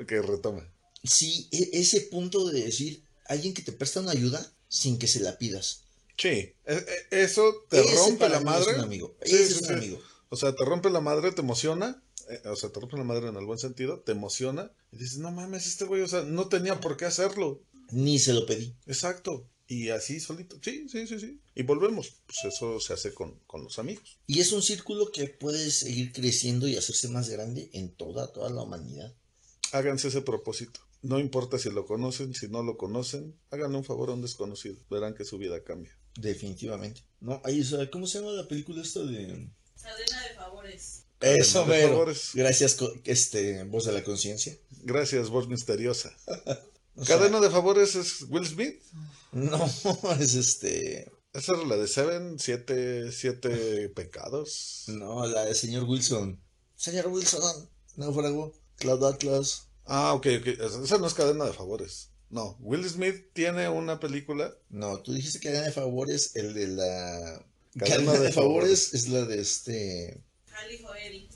[0.00, 0.66] ok, retoma.
[1.04, 5.20] Sí, e- ese punto de decir, alguien que te presta una ayuda sin que se
[5.20, 5.84] la pidas.
[6.16, 8.70] Sí, e- e- eso te Ese rompe la madre.
[8.72, 9.16] Es un amigo.
[9.24, 9.72] Sí, Ese es un sí.
[9.74, 10.00] amigo.
[10.30, 12.02] O sea, te rompe la madre, te emociona.
[12.30, 14.70] eh, o sea, te rompe la madre en el buen sentido, te emociona.
[14.92, 17.60] Y dices, no mames, este güey, o sea, no tenía por qué hacerlo.
[17.90, 18.74] Ni se lo pedí.
[18.86, 19.46] Exacto.
[19.72, 21.40] Y así solito, sí, sí, sí, sí.
[21.54, 24.18] Y volvemos, pues eso se hace con, con los amigos.
[24.26, 28.50] Y es un círculo que puede seguir creciendo y hacerse más grande en toda, toda
[28.50, 29.14] la humanidad.
[29.72, 30.80] Háganse ese propósito.
[31.00, 34.76] No importa si lo conocen, si no lo conocen, háganle un favor a un desconocido.
[34.90, 35.96] Verán que su vida cambia.
[36.16, 37.00] Definitivamente.
[37.20, 39.48] No, ahí, ¿cómo se llama la película esta de...?
[39.80, 41.04] Cadena de favores.
[41.22, 41.88] Eso, de mero.
[41.88, 42.30] favores.
[42.34, 44.54] Gracias, este, voz de la conciencia.
[44.82, 46.14] Gracias, voz misteriosa.
[46.96, 48.82] O sea, Cadena de favores es Will Smith.
[49.32, 49.64] No,
[50.20, 51.10] es este...
[51.32, 54.84] Esa era la de Seven, siete, siete pecados.
[54.88, 56.38] No, la del señor Wilson.
[56.76, 59.68] Señor Wilson, náufrago, Cloud Atlas.
[59.86, 60.46] Ah, ok, ok.
[60.48, 62.10] Esa no es cadena de favores.
[62.28, 64.54] No, Will Smith tiene una película.
[64.68, 67.46] No, tú dijiste cadena de favores, el de la...
[67.78, 70.22] Cadena Cadena, de de, favores es la de este...
[70.54, 71.28] Ali Joel.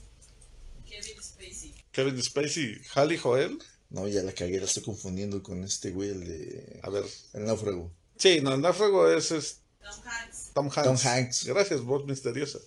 [0.84, 1.74] Kevin Spacey.
[1.90, 3.58] Kevin Spacey, Halle Joel.
[3.90, 6.81] No, ya la cagué, la estoy confundiendo con este güey, el de...
[6.83, 7.05] A ver.
[7.33, 7.90] El náufrago.
[8.16, 10.51] Sí, no, el náufrago es, es Tom Hanks.
[10.55, 11.03] Tom Hanks.
[11.03, 11.44] Tom Hanks.
[11.46, 12.59] Gracias, voz misteriosa.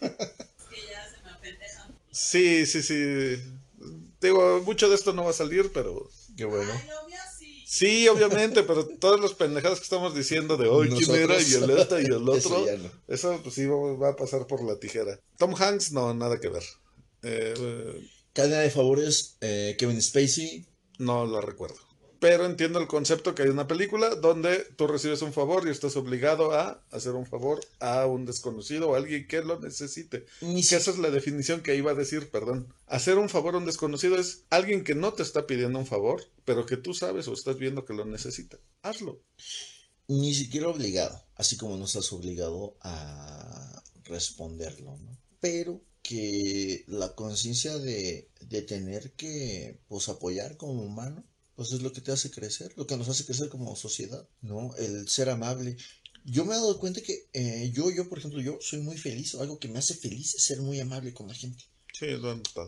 [0.00, 1.98] Es que ya se me apendejan.
[2.10, 3.42] Sí, sí, sí.
[4.20, 6.10] Digo, mucho de esto no va a salir, pero.
[6.36, 6.70] Qué bueno.
[6.70, 7.64] Ay, lo mío sí.
[7.66, 11.70] Sí, obviamente, pero todas las pendejadas que estamos diciendo de hoy, quién era y el
[11.70, 12.90] este y el Eso otro, no.
[13.08, 15.18] eso pues sí va a pasar por la tijera.
[15.38, 16.64] Tom Hanks, no, nada que ver.
[17.22, 20.66] Eh, Cadena de favores, eh, Kevin Spacey.
[20.98, 21.76] no la recuerdo.
[22.20, 25.96] Pero entiendo el concepto que hay una película donde tú recibes un favor y estás
[25.96, 30.26] obligado a hacer un favor a un desconocido o a alguien que lo necesite.
[30.42, 32.68] Ni Que esa es la definición que iba a decir, perdón.
[32.86, 36.22] Hacer un favor a un desconocido es alguien que no te está pidiendo un favor,
[36.44, 38.58] pero que tú sabes o estás viendo que lo necesita.
[38.82, 39.22] Hazlo.
[40.08, 45.18] ni siquiera obligado, así como no estás obligado a responderlo, ¿no?
[45.40, 51.24] Pero que la conciencia de, de tener que, pues, apoyar como humano,
[51.56, 54.74] pues es lo que te hace crecer, lo que nos hace crecer como sociedad, ¿no?
[54.76, 55.76] El ser amable.
[56.24, 59.34] Yo me he dado cuenta que eh, yo, yo, por ejemplo, yo soy muy feliz,
[59.34, 61.64] o algo que me hace feliz es ser muy amable con la gente.
[61.92, 62.06] Sí.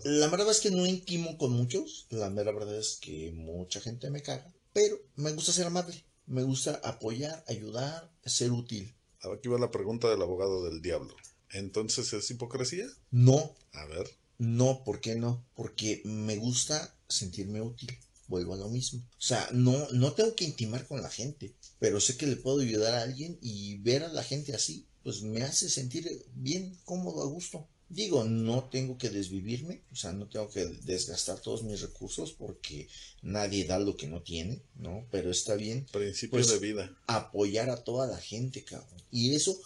[0.04, 2.06] La verdad es que no intimo con muchos.
[2.08, 4.52] La mera verdad es que mucha gente me caga.
[4.72, 6.02] Pero me gusta ser amable.
[6.26, 8.94] Me gusta apoyar, ayudar, ser útil.
[9.20, 11.14] Aquí va la pregunta del abogado del diablo.
[11.52, 12.86] Entonces, ¿es hipocresía?
[13.10, 14.08] No, A ver.
[14.38, 15.44] no, ¿por qué no?
[15.54, 17.90] Porque me gusta sentirme útil.
[18.26, 19.00] Vuelvo a lo mismo.
[19.00, 21.54] O sea, no, no tengo que intimar con la gente.
[21.78, 25.22] Pero sé que le puedo ayudar a alguien y ver a la gente así, pues
[25.22, 27.66] me hace sentir bien, cómodo, a gusto.
[27.88, 32.86] Digo, no tengo que desvivirme, o sea, no tengo que desgastar todos mis recursos porque
[33.22, 35.06] nadie da lo que no tiene, ¿no?
[35.10, 36.94] Pero está bien Principio Pues- de vida.
[37.06, 39.00] apoyar a toda la gente, cabrón.
[39.10, 39.58] Y eso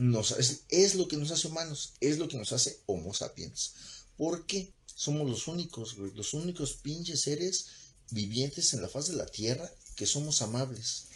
[0.00, 3.74] nos, es, es lo que nos hace humanos, es lo que nos hace Homo sapiens.
[4.16, 7.66] Porque somos los únicos, los únicos pinches seres
[8.10, 11.08] vivientes en la faz de la tierra que somos amables.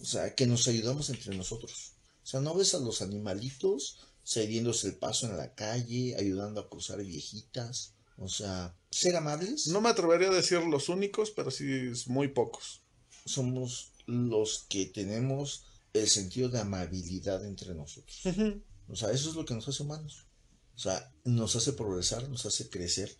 [0.00, 1.94] O sea, que nos ayudamos entre nosotros.
[2.22, 6.68] O sea, no ves a los animalitos cediéndose el paso en la calle, ayudando a
[6.70, 7.94] cruzar viejitas.
[8.18, 12.28] O sea, ser amables No me atrevería a decir los únicos, pero sí es muy
[12.28, 12.82] pocos.
[13.26, 18.20] somos los que tenemos el sentido de amabilidad entre nosotros.
[18.88, 20.26] O sea, eso es lo que nos hace humanos.
[20.76, 23.16] O sea, nos hace progresar, nos hace crecer.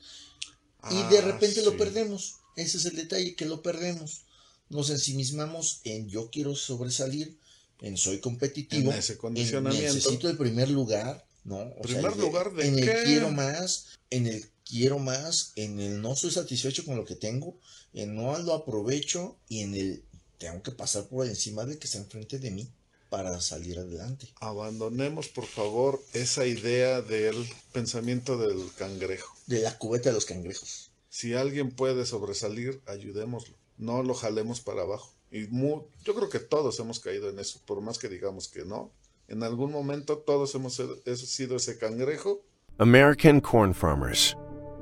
[0.91, 2.35] y de Ah, repente lo perdemos.
[2.57, 4.23] Ese es el detalle, que lo perdemos.
[4.69, 7.39] Nos ensimismamos en yo quiero sobresalir,
[7.81, 9.95] en soy competitivo, En ese en condicionamiento.
[9.95, 11.59] necesito el primer lugar, ¿no?
[11.59, 12.83] O ¿Primer lugar de En qué?
[12.83, 17.17] el quiero más, en el quiero más, en el no soy satisfecho con lo que
[17.17, 17.59] tengo,
[17.93, 20.05] en no lo aprovecho y en el
[20.39, 22.69] tengo que pasar por encima del que está enfrente de mí
[23.11, 24.29] para salir adelante.
[24.41, 27.37] Abandonemos, por favor, esa idea del
[27.73, 29.33] pensamiento del cangrejo.
[29.47, 30.91] De la cubeta de los cangrejos.
[31.09, 33.55] Si alguien puede sobresalir, ayudémoslo.
[33.79, 35.13] No lo jalemos para abajo.
[35.31, 38.65] Y mu- yo creo que todos hemos caído en eso, por más que digamos que
[38.65, 38.91] no.
[39.29, 42.43] En algún momento todos hemos sido- he sido ese cangrejo.
[42.79, 44.37] American Corn Farmers,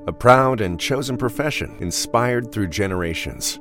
[0.07, 3.61] a proud and chosen profession inspired through generations.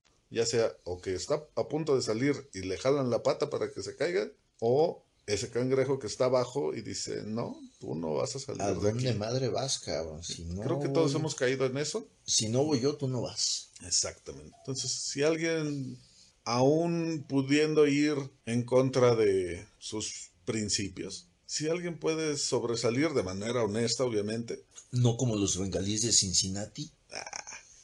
[0.31, 3.69] Ya sea o que está a punto de salir y le jalan la pata para
[3.71, 4.27] que se caiga,
[4.59, 8.69] o ese cangrejo que está abajo y dice, no, tú no vas a salir ¿A
[8.69, 9.17] de dónde aquí.
[9.19, 10.23] madre vas, cabrón?
[10.23, 12.07] Si no, Creo que todos hemos caído en eso.
[12.25, 13.69] Si no voy yo, tú no vas.
[13.85, 14.51] Exactamente.
[14.59, 15.99] Entonces, si alguien,
[16.43, 18.15] aún pudiendo ir
[18.45, 25.35] en contra de sus principios, si alguien puede sobresalir de manera honesta, obviamente, No como
[25.35, 26.91] los bengalíes de Cincinnati.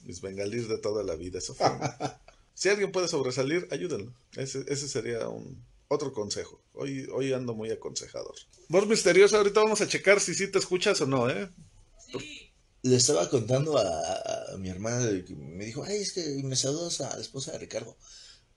[0.01, 1.67] mis bengalíes de toda la vida, eso fue.
[2.58, 4.12] si alguien puede sobresalir, ayúdenlo.
[4.36, 6.60] Ese, ese sería un otro consejo.
[6.74, 8.34] Hoy, hoy ando muy aconsejador.
[8.67, 11.48] Voz misteriosa, ahorita vamos a checar si sí te escuchas o no, ¿eh?
[12.82, 17.15] Le estaba contando a, mi hermana que me dijo, ay, es que me saludas a
[17.15, 17.96] la esposa de Ricardo.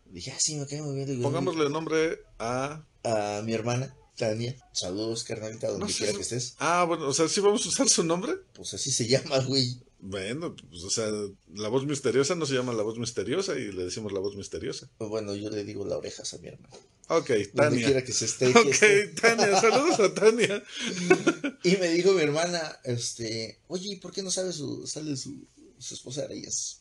[0.06, 1.06] Dije, ah, sí, me cae muy bien.
[1.06, 2.82] Digo, Pongámosle nombre a...
[3.04, 4.56] A mi hermana, Tania.
[4.72, 6.54] Saludos, carnalita, donde No sé quiera si- que estés.
[6.58, 8.32] Ah, bueno, o sea, ¿sí vamos a usar su nombre?
[8.54, 9.78] Pues así se llama, güey.
[10.02, 11.10] Bueno, pues, o sea,
[11.54, 14.88] la voz misteriosa no se llama la voz misteriosa y le decimos la voz misteriosa.
[14.98, 16.74] Pues bueno, yo le digo la orejas a mi hermana.
[17.08, 17.84] Ok, Donde Tania.
[17.86, 18.48] quiera que se esté.
[18.48, 19.08] Ok, esté.
[19.08, 20.62] Tania, saludos a Tania.
[21.62, 25.46] Y me dijo mi hermana, este, oye, ¿y por qué no sabe su, sale su,
[25.78, 26.80] su esposa de ellas?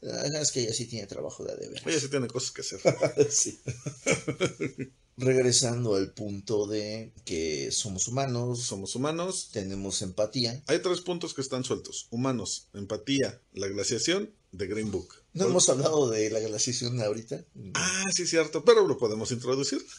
[0.00, 1.86] Es que ella sí tiene trabajo de a de veras.
[1.86, 2.80] Ella sí tiene cosas que hacer.
[3.30, 3.60] Sí.
[5.18, 9.48] Regresando al punto de que somos humanos, Somos humanos.
[9.52, 10.62] tenemos empatía.
[10.66, 12.06] Hay tres puntos que están sueltos.
[12.10, 15.14] Humanos, empatía, la glaciación, de Green Book.
[15.32, 17.44] No hemos hablado de la glaciación ahorita.
[17.74, 19.84] Ah, sí, cierto, pero lo podemos introducir.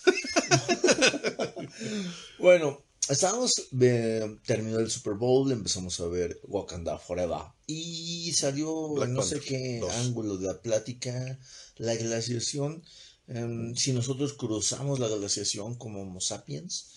[2.39, 7.39] Bueno, estábamos, eh, terminó el Super Bowl, empezamos a ver Wakanda Forever.
[7.65, 9.91] Y salió, Black no sé qué dos.
[9.95, 11.39] ángulo de la plática,
[11.77, 12.84] la glaciación.
[13.28, 16.94] Em, si nosotros cruzamos la glaciación como Homo sapiens,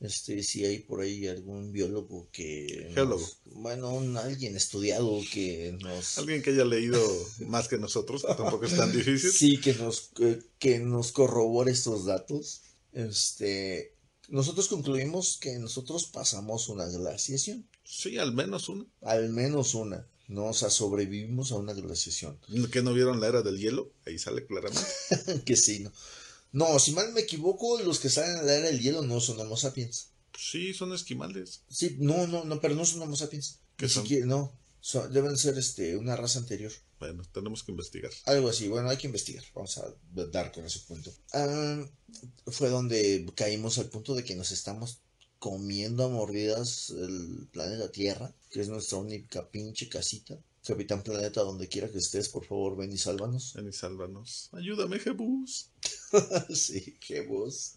[0.00, 2.86] este, si hay por ahí algún biólogo que...
[2.86, 3.28] nos- Geólogo.
[3.54, 6.18] bueno, un- alguien estudiado que nos...
[6.18, 7.00] Alguien que haya leído
[7.46, 9.30] más que nosotros, que tampoco es tan difícil.
[9.30, 10.10] Sí, que nos,
[10.58, 12.62] que, nos corrobore estos datos.
[12.92, 13.94] Este,
[14.28, 18.86] nosotros concluimos que nosotros pasamos una glaciación, Sí, al menos uno.
[19.02, 20.46] al menos una, ¿no?
[20.46, 22.38] O sea, sobrevivimos a una glaciación.
[22.72, 23.92] ¿Que no vieron la era del hielo?
[24.06, 24.86] Ahí sale claramente.
[25.44, 25.92] que sí, ¿no?
[26.52, 29.40] No, si mal me equivoco, los que salen a la era del hielo no son
[29.40, 30.08] Homo sapiens.
[30.38, 31.62] Sí, son esquimales.
[31.70, 33.60] Sí, no, no, no, pero no son Homo sapiens.
[33.76, 34.02] ¿Qué Ni son?
[34.02, 34.52] siquiera, no.
[34.80, 36.72] Son- deben ser este, una raza anterior.
[36.98, 38.10] Bueno, tenemos que investigar.
[38.26, 39.44] Algo así, bueno, hay que investigar.
[39.54, 39.94] Vamos a
[40.30, 41.12] dar con ese punto.
[41.32, 41.84] Ah,
[42.48, 45.00] fue donde caímos al punto de que nos estamos
[45.42, 50.38] comiendo a mordidas el planeta Tierra, que es nuestra única pinche casita.
[50.64, 53.52] Capitán Planeta, donde quiera que estés, por favor, ven y sálvanos.
[53.54, 54.50] Ven y sálvanos.
[54.52, 55.70] Ayúdame, Jebus.
[56.54, 57.74] sí, voz.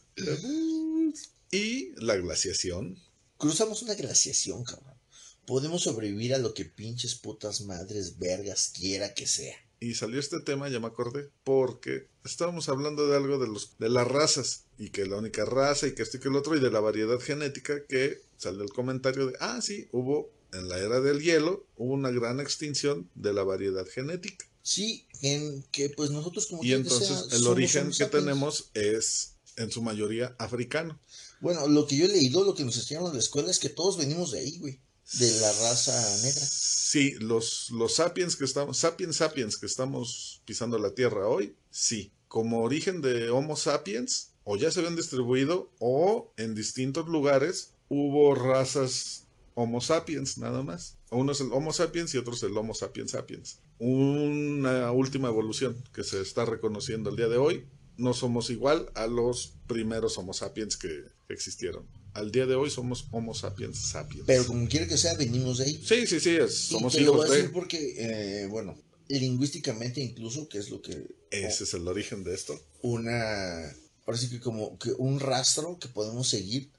[1.50, 3.00] Y la glaciación.
[3.38, 5.00] Cruzamos una glaciación, cabrón.
[5.48, 9.58] Podemos sobrevivir a lo que pinches putas madres vergas quiera que sea.
[9.86, 13.88] Y salió este tema, ya me acordé, porque estábamos hablando de algo de los de
[13.88, 16.60] las razas y que la única raza y que esto y que el otro y
[16.60, 21.02] de la variedad genética que sale el comentario de, ah, sí, hubo en la era
[21.02, 24.48] del hielo, hubo una gran extinción de la variedad genética.
[24.64, 29.36] Sí, en que pues nosotros como Y entonces sea, el somos origen que tenemos es
[29.56, 31.00] en su mayoría africano.
[31.42, 33.70] Bueno, lo que yo he leído, lo que nos enseñaron en la escuela es que
[33.70, 34.80] todos venimos de ahí, güey.
[35.14, 36.42] De la raza negra.
[36.42, 42.12] Sí, los, los sapiens que estamos, sapiens sapiens que estamos pisando la tierra hoy, sí.
[42.28, 48.34] Como origen de Homo sapiens, o ya se habían distribuido, o en distintos lugares hubo
[48.36, 50.98] razas Homo sapiens, nada más.
[51.12, 53.60] Uno es el Homo sapiens y otro es el Homo sapiens sapiens.
[53.80, 57.66] Una última evolución que se está reconociendo el día de hoy.
[57.98, 61.88] No somos igual a los primeros Homo sapiens que existieron.
[62.16, 64.24] Al día de hoy somos Homo sapiens sapiens.
[64.26, 65.84] Pero como quiera que sea, venimos de ahí.
[65.86, 67.38] Sí, sí, sí, es- Y somos te lo voy hijos a de...
[67.38, 68.78] decir porque, eh, bueno,
[69.10, 72.60] lingüísticamente incluso, que es lo que Ese es el origen de esto.
[72.82, 73.76] una,
[74.06, 76.70] parece que como que un rastro que podemos seguir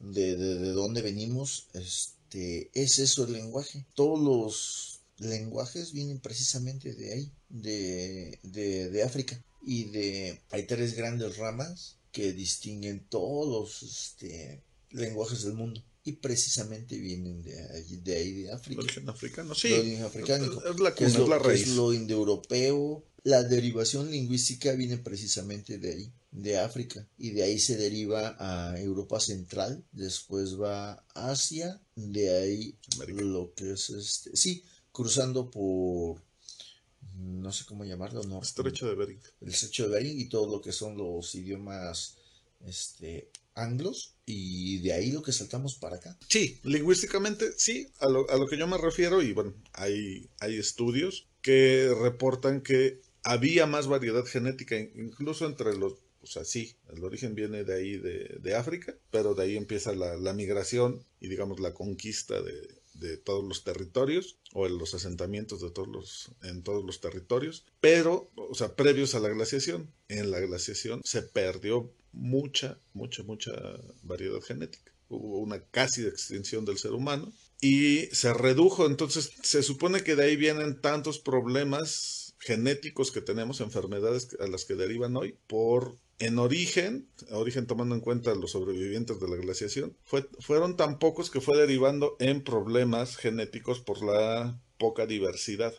[0.00, 3.84] de, de, de dónde venimos, este, es eso el lenguaje.
[3.94, 9.42] Todos los lenguajes vienen precisamente de ahí, de, de, de África.
[9.62, 13.46] Y de, hay tres grandes ramas que distinguen todos
[13.82, 14.62] los este,
[14.96, 15.82] lenguajes del mundo.
[16.04, 18.80] Y precisamente vienen de ahí, de, ahí, de África.
[18.80, 19.72] Origen africano, sí.
[19.72, 21.76] Origen africánico, Es la que es cuna, lo, es la que es raíz.
[21.76, 27.76] lo indoeuropeo, La derivación lingüística viene precisamente de ahí, de África, y de ahí se
[27.76, 33.22] deriva a Europa Central, después va Asia, de ahí América.
[33.22, 36.22] lo que es este, sí, cruzando por,
[37.16, 39.20] no sé cómo llamarlo, no, Estrecho de Bering.
[39.40, 42.16] el estrecho de Bering y todo lo que son los idiomas,
[42.64, 46.16] este, anglos, y de ahí lo que saltamos para acá.
[46.28, 50.56] Sí, lingüísticamente sí, a lo, a lo que yo me refiero, y bueno, hay, hay
[50.58, 56.76] estudios que reportan que había más variedad genética, in- incluso entre los, o sea, sí,
[56.94, 61.04] el origen viene de ahí, de, de África, pero de ahí empieza la, la migración
[61.20, 65.88] y digamos la conquista de, de todos los territorios o en los asentamientos de todos
[65.88, 69.92] los, en todos los territorios, pero, o sea, previos a la glaciación.
[70.08, 73.52] En la glaciación se perdió mucha, mucha, mucha
[74.02, 74.92] variedad genética.
[75.08, 80.24] Hubo una casi extinción del ser humano y se redujo, entonces se supone que de
[80.24, 86.38] ahí vienen tantos problemas genéticos que tenemos, enfermedades a las que derivan hoy, por en
[86.38, 91.40] origen, origen tomando en cuenta los sobrevivientes de la glaciación, fue, fueron tan pocos que
[91.40, 95.74] fue derivando en problemas genéticos por la poca diversidad.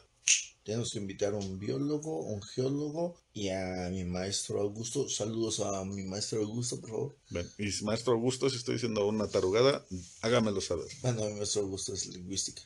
[0.67, 5.07] Tenemos que invitar a un biólogo, un geólogo y a mi maestro Augusto.
[5.07, 7.17] Saludos a mi maestro Augusto, por favor.
[7.29, 9.85] Ven, y maestro Augusto, si estoy diciendo una tarugada,
[10.19, 10.87] hágamelo saber.
[11.01, 12.61] Bueno, mi maestro Augusto es lingüística.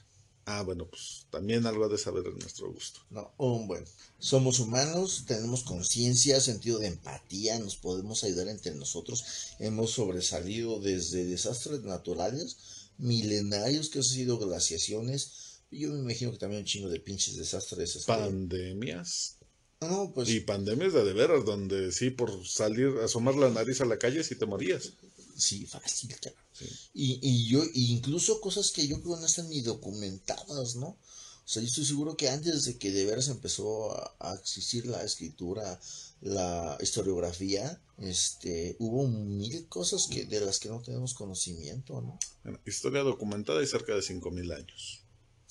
[0.45, 3.02] Ah, bueno, pues también algo ha de saber el maestro Augusto.
[3.12, 3.86] No, un bueno.
[4.18, 9.24] Somos humanos, tenemos conciencia, sentido de empatía, nos podemos ayudar entre nosotros.
[9.60, 12.58] Hemos sobresalido desde desastres naturales,
[12.97, 15.40] milenarios que han sido glaciaciones.
[15.72, 17.95] Yo me imagino que también un chingo de pinches desastres.
[17.95, 19.38] este, Pandemias.
[19.80, 23.86] No, pues Y pandemias de de veras, donde sí, por salir, asomar la nariz a
[23.86, 24.91] la calle, sí te morías.
[25.36, 26.15] sí, fácil.
[26.53, 26.65] Sí.
[26.93, 30.88] Y, y yo, y incluso cosas que yo creo no están ni documentadas, ¿no?
[30.88, 34.86] O sea, yo estoy seguro que antes de que de veras empezó a, a existir
[34.86, 35.80] la escritura,
[36.22, 42.19] la historiografía, este, hubo mil cosas que, de las que no tenemos conocimiento, ¿no?
[42.43, 45.01] Bueno, historia documentada y cerca de 5.000 años.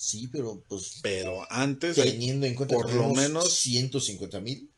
[0.03, 4.71] Sí, pero pues Pero antes, teniendo en cuenta por que lo menos- 150 mil.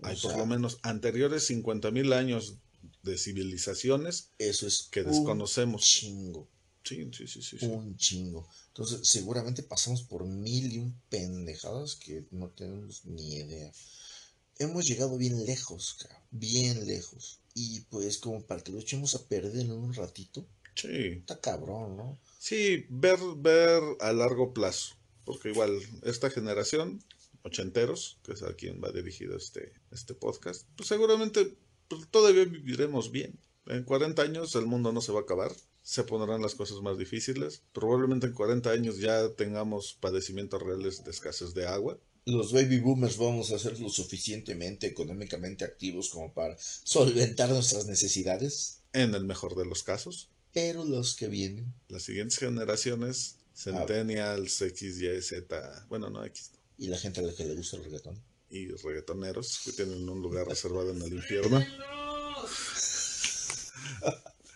[0.00, 2.54] hay por lo menos anteriores 50.000 años
[3.02, 5.82] de civilizaciones Eso es que un desconocemos.
[5.82, 6.46] chingo.
[6.84, 7.58] Sí, sí, sí, sí.
[7.58, 7.66] sí.
[7.66, 8.48] un chingo.
[8.68, 13.72] Entonces, seguramente pasamos por mil y un pendejadas que no tenemos ni idea.
[14.60, 17.40] Hemos llegado bien lejos, cabrón, bien lejos.
[17.54, 20.86] Y pues como para que lo echemos a perder en un ratito, Sí,
[21.18, 22.18] está cabrón, ¿no?
[22.38, 24.94] Sí, ver, ver a largo plazo.
[25.24, 27.04] Porque igual, esta generación,
[27.42, 31.58] ochenteros, que es a quien va dirigido este, este podcast, pues seguramente
[31.88, 33.38] pues, todavía viviremos bien.
[33.66, 35.52] En 40 años el mundo no se va a acabar.
[35.82, 37.62] Se pondrán las cosas más difíciles.
[37.72, 41.98] Probablemente en 40 años ya tengamos padecimientos reales de escasez de agua.
[42.24, 48.82] Los baby boomers vamos a ser lo suficientemente económicamente activos como para solventar nuestras necesidades.
[48.92, 50.30] En el mejor de los casos.
[50.60, 56.58] Pero los que vienen, Las siguientes generaciones, Centennials, X, Y, Z, bueno, no X, no,
[56.84, 58.20] y la gente a la que le gusta el reggaetón.
[58.50, 61.64] y reggaetoneros que tienen un lugar reservado en el infierno.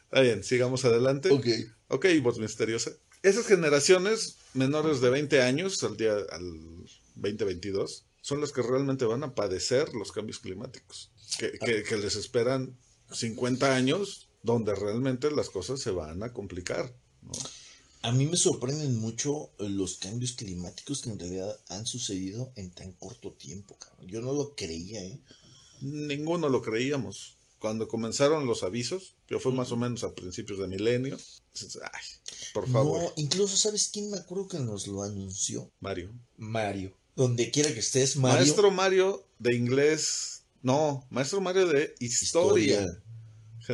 [0.05, 1.30] Está bien, sigamos adelante.
[1.30, 1.46] Ok.
[1.88, 2.90] Ok, voz misteriosa.
[3.22, 6.44] Esas generaciones menores de 20 años al día al
[7.14, 11.12] 2022 son las que realmente van a padecer los cambios climáticos.
[11.38, 12.76] Que, que- que les esperan
[13.12, 16.95] 50 años donde realmente las cosas se van a complicar.
[17.22, 17.32] ¿no?
[18.03, 22.93] A mí me sorprenden mucho los cambios climáticos que en realidad han sucedido en tan
[22.93, 24.09] corto tiempo, cabrón.
[24.09, 25.20] Yo no lo creía, ¿eh?
[25.80, 27.36] Ninguno lo creíamos.
[27.61, 31.16] Cuando comenzaron los avisos, que fue más o menos a principios de milenio,
[31.93, 32.01] ay,
[32.53, 35.70] por favor, No, incluso, ¿sabes quién me acuerdo que nos lo anunció?
[35.78, 36.12] Mario.
[36.36, 36.93] Mario.
[37.14, 38.40] Donde quiera que estés, Mario.
[38.40, 42.80] Maestro Mario de inglés, no, maestro Mario de historia.
[42.80, 43.03] Historia.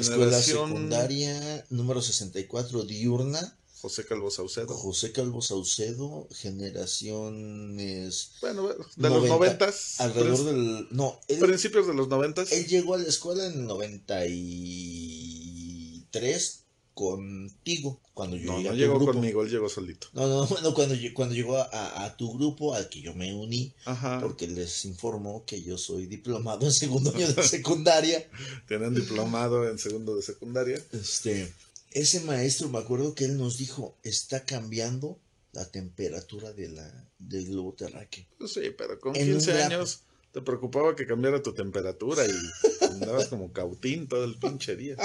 [0.01, 3.55] Escuela secundaria número 64 diurna.
[3.80, 4.74] José Calvo Saucedo.
[4.74, 10.01] José Calvo Saucedo, generaciones Bueno, de los noventa- noventas.
[10.01, 12.51] alrededor del no, él, Principios de los noventas.
[12.51, 16.58] él llegó a la escuela en el 93
[16.99, 19.12] contigo cuando yo No, llegué no a tu llegó grupo.
[19.12, 20.09] conmigo, él llegó solito.
[20.12, 24.18] No, no, bueno, cuando, cuando llegó a, tu grupo al que yo me uní, Ajá.
[24.20, 28.28] porque les informó que yo soy diplomado en segundo año de secundaria.
[28.68, 30.82] Tienen diplomado en segundo de secundaria.
[30.92, 31.53] Este,
[31.92, 35.16] ese maestro, me acuerdo que él nos dijo, está cambiando
[35.53, 38.24] la temperatura de la, del globo terráqueo.
[38.38, 39.66] Pues sí, pero con En un 15 grado.
[39.76, 40.01] años
[40.33, 42.31] te preocupaba que cambiara tu temperatura y
[42.87, 44.97] Andabas como cautín todo el pinche día.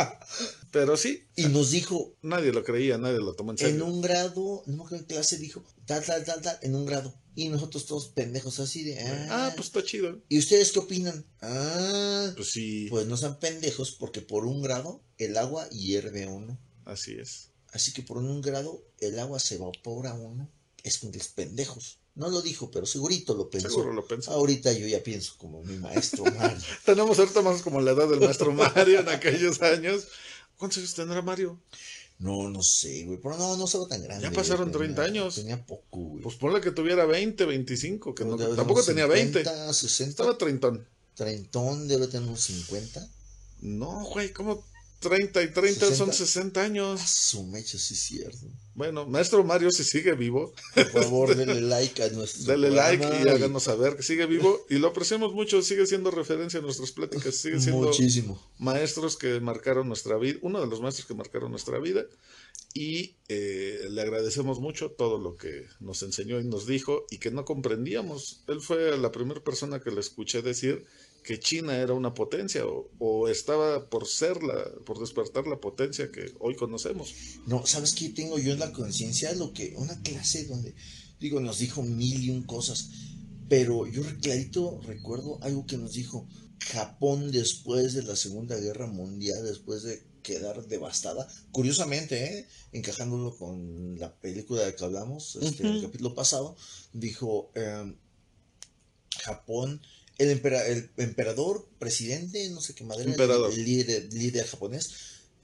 [0.71, 3.85] Pero sí, Y nos dijo, nadie lo creía, nadie lo tomó en en serio.
[3.85, 7.13] un grado, no me acuerdo qué clase dijo, tal, tal, tal, tal, en un grado.
[7.35, 10.21] Y nosotros todos pendejos así de, ah, Ah, pues está chido.
[10.29, 11.25] ¿y ustedes qué opinan?
[11.41, 16.59] Ah, Pues sí, pues no sean pendejos porque por un grado el agua hierve uno.
[16.85, 17.49] así es.
[17.71, 20.49] Así que por un grado el agua se evapora uno.
[20.83, 21.99] Es con los pendejos.
[22.15, 23.69] No lo dijo, pero segurito lo pensó.
[23.69, 24.31] Seguro lo pensó.
[24.31, 26.57] Ahorita yo ya pienso como mi maestro Mario.
[26.85, 30.07] Tenemos ahorita más como la edad del maestro Mario en aquellos años.
[30.57, 31.59] ¿Cuántos años tendrá Mario?
[32.19, 33.19] No, no sé, güey.
[33.19, 34.23] Pero no, no estaba tan grande.
[34.23, 35.35] Ya pasaron güey, 30 tenía- años.
[35.35, 36.23] Tenía poco, güey.
[36.23, 39.39] Pues ponle que tuviera 20, 25, que no- Debe tener tampoco unos tenía 20.
[39.43, 40.09] 50, 60.
[40.11, 40.87] Estaba treintón.
[41.15, 43.07] Treintón debe tener unos 50.
[43.61, 44.63] No, güey, ¿cómo
[45.03, 46.13] 30 y 30 son 60?
[46.13, 47.01] 60 años?
[47.01, 48.47] Su mecha, sí es cierto.
[48.73, 53.25] Bueno, maestro Mario, si sigue vivo, Por favor, denle like a nuestro dale like programa
[53.25, 54.65] y háganos saber que sigue vivo.
[54.69, 58.41] Y lo apreciamos mucho, sigue siendo referencia en nuestras pláticas, sigue siendo Muchísimo.
[58.57, 62.05] maestros que marcaron nuestra vida, uno de los maestros que marcaron nuestra vida.
[62.75, 67.29] Y eh, le agradecemos mucho todo lo que nos enseñó y nos dijo y que
[67.29, 68.41] no comprendíamos.
[68.47, 70.83] Él fue la primera persona que le escuché decir
[71.23, 76.11] que China era una potencia o, o estaba por ser la, por despertar la potencia
[76.11, 77.13] que hoy conocemos.
[77.47, 79.33] No, ¿sabes qué tengo yo en la conciencia?
[79.33, 80.75] Lo que, una clase donde,
[81.19, 82.89] digo, nos dijo mil y un cosas,
[83.49, 86.27] pero yo clarito recuerdo algo que nos dijo
[86.59, 92.47] Japón después de la Segunda Guerra Mundial, después de quedar devastada, curiosamente, ¿eh?
[92.71, 96.55] encajándolo con la película de que hablamos, este, el capítulo pasado,
[96.93, 97.97] dijo, em,
[99.19, 99.81] Japón,
[100.17, 103.17] el, empera- el emperador, presidente, no sé qué madera, el-
[103.65, 104.89] líder, líder japonés,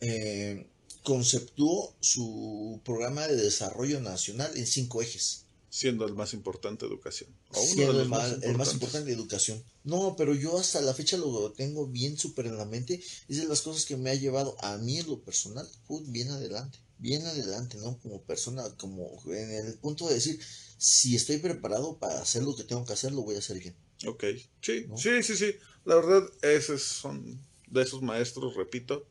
[0.02, 0.68] eh,
[1.04, 5.46] conceptuó su programa de desarrollo nacional en cinco ejes.
[5.72, 7.30] Siendo el más importante educación.
[7.52, 9.64] O uno de Siendo el, más, el más importante educación.
[9.84, 13.02] No, pero yo hasta la fecha lo tengo bien súper en la mente.
[13.28, 16.30] Es de las cosas que me ha llevado a mí en lo personal, put, bien
[16.32, 16.80] adelante.
[17.00, 17.98] Bien adelante, ¿no?
[18.00, 20.40] Como persona, como en el punto de decir,
[20.78, 23.76] si estoy preparado para hacer lo que tengo que hacer, lo voy a hacer bien.
[24.06, 24.26] Ok,
[24.62, 24.98] sí, ¿no?
[24.98, 25.56] sí, sí, sí.
[25.86, 29.08] La verdad, esos son de esos maestros, repito,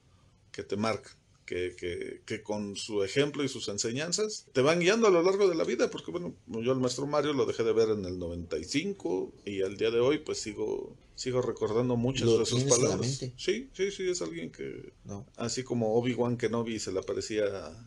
[0.52, 1.12] que te marcan,
[1.48, 5.48] que, que, que con su ejemplo y sus enseñanzas te van guiando a lo largo
[5.48, 8.18] de la vida, porque bueno, yo al maestro Mario lo dejé de ver en el
[8.18, 13.24] 95 y al día de hoy pues sigo, sigo recordando muchas de sus palabras.
[13.36, 15.26] Sí, sí, sí, es alguien que, ¿no?
[15.36, 17.44] así como Obi-Wan Kenobi se le parecía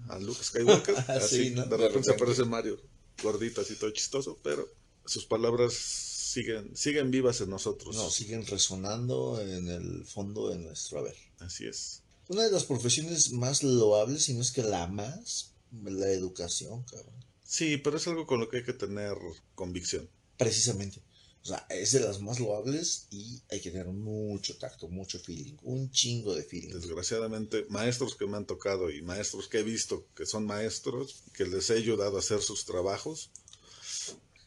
[0.10, 1.64] a, Luke Skywalker, Sí, así ¿no?
[1.66, 2.12] de De repente se repente.
[2.14, 2.82] aparece Mario,
[3.22, 4.68] gordito así todo chistoso, pero
[5.06, 7.96] sus palabras siguen, siguen vivas en nosotros.
[7.96, 11.16] No, siguen resonando en el fondo de nuestro haber.
[11.40, 12.01] Así es.
[12.32, 15.52] Una de las profesiones más loables, si no es que la más,
[15.84, 17.14] la educación, cabrón.
[17.44, 19.18] Sí, pero es algo con lo que hay que tener
[19.54, 20.10] convicción.
[20.38, 21.02] Precisamente.
[21.44, 25.58] O sea, es de las más loables y hay que tener mucho tacto, mucho feeling,
[25.64, 26.70] un chingo de feeling.
[26.70, 31.46] Desgraciadamente, maestros que me han tocado y maestros que he visto que son maestros, que
[31.46, 33.30] les he ayudado a hacer sus trabajos,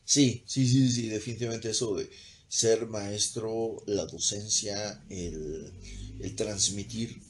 [0.05, 2.11] Sí, sí, sí, sí, definitivamente eso de
[2.47, 5.73] ser maestro, la docencia, el,
[6.21, 7.23] el transmitir,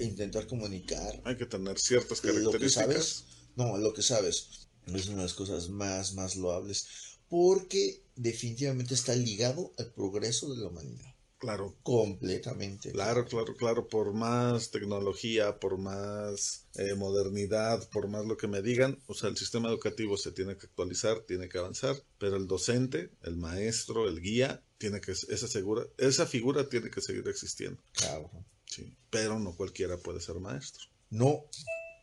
[0.00, 2.72] intentar comunicar hay que tener ciertas lo que características.
[2.72, 3.24] sabes.
[3.56, 6.86] No, lo que sabes es una de las cosas más, más loables
[7.28, 11.16] porque definitivamente está ligado al progreso de la humanidad.
[11.38, 12.92] Claro, Completamente.
[12.92, 18.62] Claro, claro, claro, por más tecnología, por más eh, modernidad, por más lo que me
[18.62, 22.46] digan, o sea, el sistema educativo se tiene que actualizar, tiene que avanzar, pero el
[22.46, 27.82] docente, el maestro, el guía, tiene que, esa, segura, esa figura tiene que seguir existiendo,
[27.92, 28.44] Cabrón.
[28.66, 31.44] Sí, pero no cualquiera puede ser maestro, No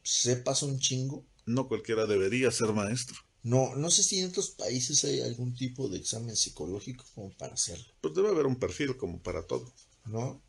[0.03, 1.25] sepas un chingo.
[1.45, 5.89] no cualquiera debería ser maestro, No, no sé si en otros países hay algún tipo
[5.89, 9.71] de examen psicológico como para hacerlo, pues debe haber un perfil como para todo,
[10.05, 10.41] ¿no?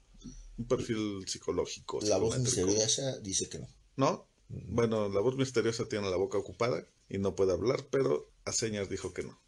[0.56, 1.98] un perfil psicológico.
[2.02, 3.68] La voz misteriosa dice que no.
[3.96, 4.28] ¿No?
[4.48, 8.88] Bueno, la voz misteriosa tiene la boca ocupada y no puede hablar, pero a señas
[8.88, 9.40] dijo que no.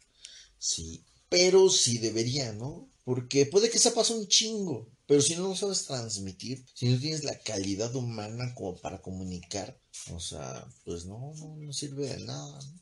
[0.57, 2.89] Sí, pero sí debería, ¿no?
[3.05, 7.23] Porque puede que sepas un chingo, pero si no lo sabes transmitir, si no tienes
[7.23, 9.79] la calidad humana como para comunicar,
[10.11, 12.59] o sea, pues no, no, no sirve de nada.
[12.61, 12.79] ¿no?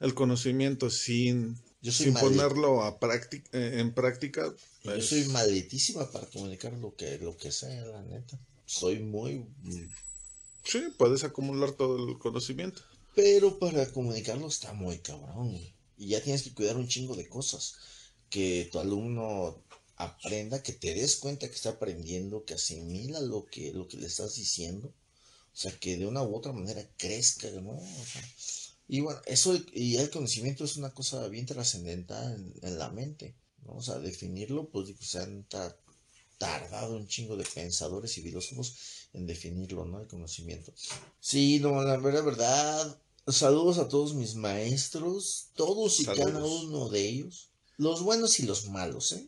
[0.00, 4.54] El conocimiento sin, Yo soy sin ponerlo a práctica, eh, en práctica.
[4.84, 8.38] Yo es- soy maletísima para comunicar lo que, lo que sé, la neta.
[8.66, 9.46] Soy muy...
[10.64, 12.82] Sí, puedes acumular todo el conocimiento.
[13.14, 15.56] Pero para comunicarlo está muy cabrón.
[15.96, 17.76] Y ya tienes que cuidar un chingo de cosas.
[18.30, 19.62] Que tu alumno
[19.96, 24.06] aprenda, que te des cuenta que está aprendiendo, que asimila lo que, lo que le
[24.06, 24.88] estás diciendo.
[24.88, 27.72] O sea, que de una u otra manera crezca, ¿no?
[27.72, 28.22] O sea,
[28.88, 33.34] y bueno, eso, y el conocimiento es una cosa bien trascendental en, en la mente,
[33.64, 33.74] ¿no?
[33.76, 35.76] O sea, definirlo, pues, digo, sea, neta,
[36.38, 38.74] tardado un chingo de pensadores y filósofos
[39.12, 40.00] en definirlo, ¿no?
[40.00, 40.72] El conocimiento.
[41.20, 42.98] Sí, no, la verdad, verdad.
[43.26, 47.48] Saludos a todos mis maestros, todos y cada uno de ellos.
[47.78, 49.26] Los buenos y los malos, ¿eh?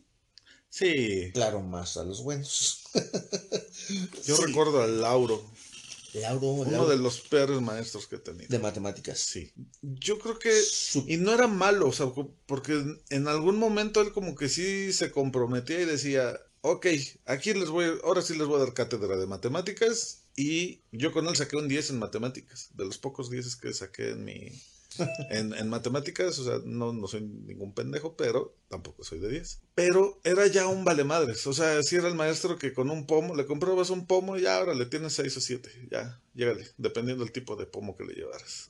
[0.69, 2.83] Sí, Claro, más a los buenos.
[4.25, 4.45] yo Sí.
[4.45, 5.43] recuerdo a Lauro,
[6.13, 8.47] Lauro, uno Lauro, de los peores maestros que he tenido.
[8.49, 9.19] de matemáticas.
[9.19, 9.51] Sí,
[9.81, 12.07] yo creo que Su- y no era malo, o sea,
[12.45, 16.87] porque en- en algún momento él como que sí se comprometía y decía, ok,
[17.25, 21.27] aquí les voy, ahora sí les voy a dar cátedra de matemáticas y yo con
[21.27, 24.51] él saqué un 10 en matemáticas, de los pocos 10 que saqué en mi
[25.29, 29.61] en, en matemáticas, o sea, no, no soy ningún pendejo, pero tampoco soy de 10.
[29.75, 33.05] Pero era ya un vale madres, o sea, si era el maestro que con un
[33.05, 37.23] pomo, le comprabas un pomo y ahora le tienes 6 o 7, ya, llégale, dependiendo
[37.23, 38.69] del tipo de pomo que le llevaras.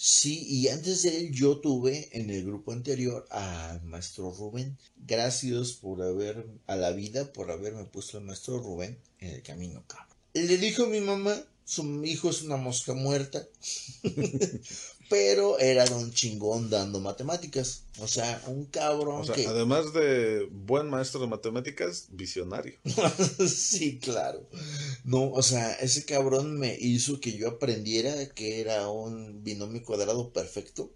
[0.00, 4.78] Sí, y antes de él yo tuve en el grupo anterior al maestro Rubén.
[4.96, 9.82] Gracias por haber, a la vida, por haberme puesto el maestro Rubén en el camino,
[9.88, 10.16] cabrón.
[10.34, 11.34] Le dijo a mi mamá,
[11.68, 13.46] su hijo es una mosca muerta,
[15.10, 17.82] pero era don chingón dando matemáticas.
[17.98, 19.46] O sea, un cabrón O sea, que...
[19.46, 22.78] además de buen maestro de matemáticas, visionario.
[23.46, 24.48] sí, claro.
[25.04, 30.32] No, o sea, ese cabrón me hizo que yo aprendiera que era un binomio cuadrado
[30.32, 30.90] perfecto.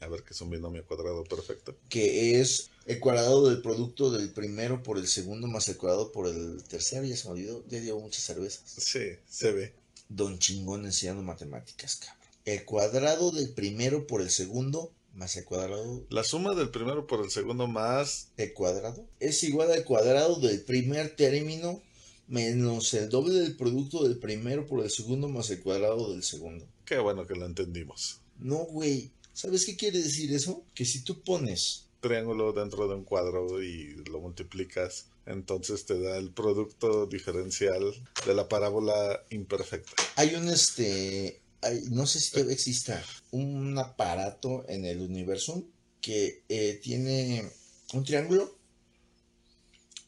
[0.00, 1.78] A ver, que es un binomio cuadrado perfecto.
[1.88, 6.26] que es el cuadrado del producto del primero por el segundo más el cuadrado por
[6.26, 8.64] el tercero, ya se me olvidó, ya dio muchas cervezas.
[8.66, 9.79] Sí, se ve.
[10.10, 12.28] Don chingón enseñando matemáticas, cabrón.
[12.44, 17.24] El cuadrado del primero por el segundo más el cuadrado La suma del primero por
[17.24, 18.28] el segundo más.
[18.36, 21.82] del cuadrado es igual al cuadrado del primer término
[22.28, 26.66] menos el doble del producto del primero por el segundo más el cuadrado del segundo.
[26.84, 28.20] Qué bueno que lo entendimos.
[28.38, 29.10] No, güey.
[29.32, 30.62] ¿Sabes qué quiere decir eso?
[30.74, 36.16] Que si tú pones Triángulo dentro de un cuadro y lo multiplicas, entonces te da
[36.16, 37.82] el producto diferencial
[38.26, 39.92] de la parábola imperfecta.
[40.16, 45.64] Hay un este, hay- no sé si todavía exista un aparato en el universo
[46.00, 47.50] que eh, tiene
[47.92, 48.56] un triángulo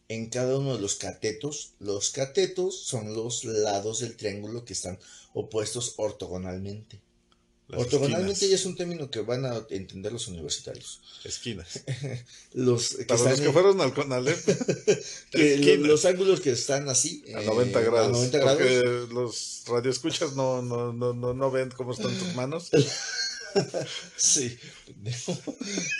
[0.08, 1.72] en cada uno de los catetos.
[1.78, 4.98] Los catetos son los lados del triángulo que están
[5.34, 7.00] opuestos ortogonalmente.
[7.74, 11.00] Ortogonalmente ya es un término que van a entender los universitarios.
[11.24, 11.80] Esquinas.
[12.52, 14.38] Los que, Para están los que en- fueron al Conalep,
[15.30, 15.88] que lo- esquinas.
[15.88, 18.08] los ángulos que están así a eh, 90 grados.
[18.08, 18.58] a 90 grados.
[18.62, 22.70] Porque los radioescuchas no, no, no, no, no ven cómo están tus manos.
[24.16, 24.56] Sí.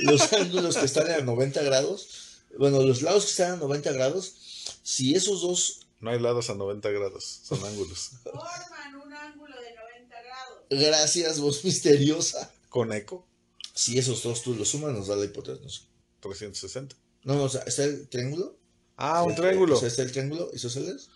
[0.01, 4.35] Los ángulos que están a 90 grados, bueno, los lados que están a 90 grados,
[4.83, 8.13] si esos dos, No hay lados a 90 grados, son ángulos.
[8.25, 10.62] Forman un ángulo de 90 grados.
[10.81, 13.27] Gracias voz misteriosa, Con eco,
[13.75, 15.83] si esos dos tú los sumas nos da la hipotenusa.
[16.21, 16.95] 360.
[17.25, 18.57] No, no, o sea, ¿está el triángulo?
[18.97, 19.77] Ah, un triángulo.
[19.77, 21.09] O sea, ¿está el triángulo isósceles?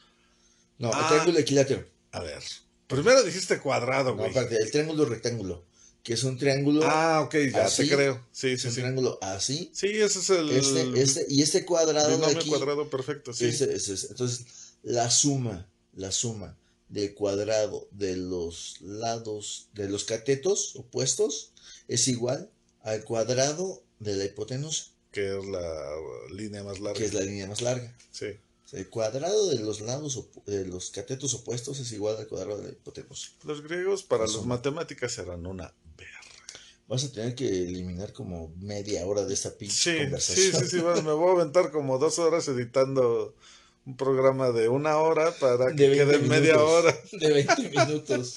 [0.78, 1.00] No, Ah.
[1.02, 1.86] el triángulo equilátero.
[2.12, 2.42] A ver.
[2.86, 4.30] Primero dijiste cuadrado, No, güey.
[4.30, 5.64] aparte, el triángulo rectángulo,
[6.02, 8.24] que es un triángulo, Ah, ok, ya así, te creo.
[8.32, 8.80] Sí, es sí, un sí.
[8.80, 13.32] triángulo así, Sí, ese es el este, este, y este cuadrado de aquí, cuadrado perfecto,
[13.32, 13.46] sí.
[13.46, 14.04] Ese- ese es.
[14.10, 14.46] Entonces,
[14.82, 16.56] la suma, la suma
[16.88, 21.52] del cuadrado de los lados de los catetos opuestos
[21.88, 22.50] es igual
[22.82, 25.96] al cuadrado de la hipotenusa, Que es la
[26.32, 26.98] línea más larga.
[26.98, 27.96] que es la línea más larga.
[28.12, 28.26] Sí.
[28.64, 32.58] O sea, el cuadrado de los lados de los catetos opuestos es igual al cuadrado
[32.58, 33.30] de la hipotenusa.
[33.44, 36.12] Los griegos para La las matemáticas eran una verga.
[36.88, 40.62] Vas a tener que eliminar como media hora de esta pinche Sí, sí, conversación.
[40.62, 43.34] sí, sí, bueno, me voy a aventar como dos horas editando
[43.86, 46.70] un programa de una hora para que De 20 quede media minutos.
[46.84, 46.98] hora.
[47.12, 48.34] De 20 minutos.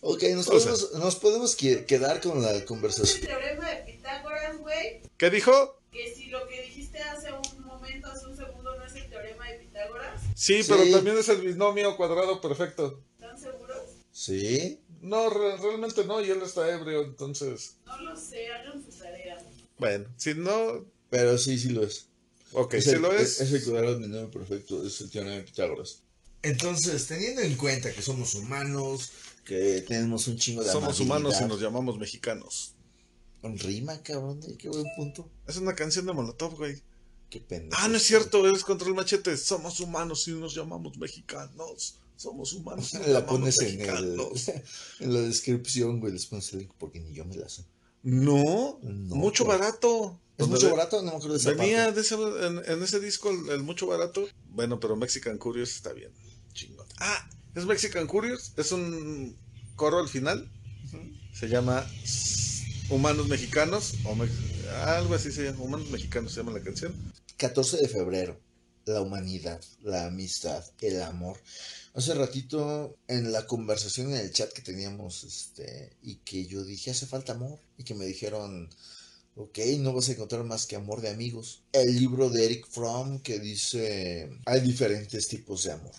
[0.00, 3.20] Ok, nos O sea- podemos, nos podemos que- quedar con la El conversación.
[3.26, 5.78] teorema de Pitágoras, güey, ¿Qué dijo?
[5.92, 9.48] que si lo que dijiste hace un momento, hace un segundo, no es el teorema
[9.48, 10.72] de Pitágoras, Sí, Sí.
[10.72, 13.00] pero también es el binomio cuadrado perfecto.
[13.20, 13.76] ¿están seguros?
[14.10, 14.80] Sí.
[15.02, 17.74] No, re- realmente no, y él está ebrio, entonces.
[17.86, 19.38] No lo sé, hagan su tarea.
[19.78, 22.06] Bueno, si no, Pero sí, sí lo es.
[22.52, 23.40] Ok, es si el, lo es.
[23.40, 26.02] Es el cuadrado del binomio perfecto, es el teorema de Pitágoras.
[26.42, 29.10] Entonces, teniendo en cuenta que somos humanos,
[29.44, 32.74] que tenemos un chingo de Somos humanos y nos llamamos mexicanos.
[33.42, 35.28] Rima, cabrón, qué buen punto.
[35.46, 36.80] Es una canción de Molotov, güey.
[37.28, 37.82] Qué pendejo.
[37.82, 39.36] Ah, no es cierto, es control machete.
[39.36, 41.96] Somos humanos y nos llamamos mexicanos.
[42.16, 44.20] Somos humanos y nos La pones en, el,
[45.00, 47.64] en la descripción, güey, les pones el link porque ni yo me la sé.
[48.02, 50.18] No, No, mucho barato.
[50.38, 50.96] ¿Es mucho barato?
[51.02, 51.94] No me acuerdo de esa Venía parte.
[51.94, 54.26] de ese, en, en ese disco el, el mucho barato.
[54.50, 56.10] Bueno, pero Mexican Curious está bien.
[56.52, 56.86] Chingón.
[56.98, 58.52] Ah, es Mexican Curious.
[58.56, 59.36] Es un
[59.76, 60.50] coro al final.
[61.32, 61.86] Se llama
[62.90, 63.94] Humanos Mexicanos.
[64.04, 65.60] O Mex- algo así se llama.
[65.62, 66.94] Humanos Mexicanos se llama la canción.
[67.36, 68.38] 14 de febrero.
[68.86, 71.38] La humanidad, la amistad, el amor.
[71.94, 76.90] Hace ratito en la conversación en el chat que teníamos, este, y que yo dije,
[76.90, 78.70] hace falta amor, y que me dijeron,
[79.36, 81.62] ok, no vas a encontrar más que amor de amigos.
[81.72, 85.94] El libro de Eric Fromm que dice, hay diferentes tipos de amor.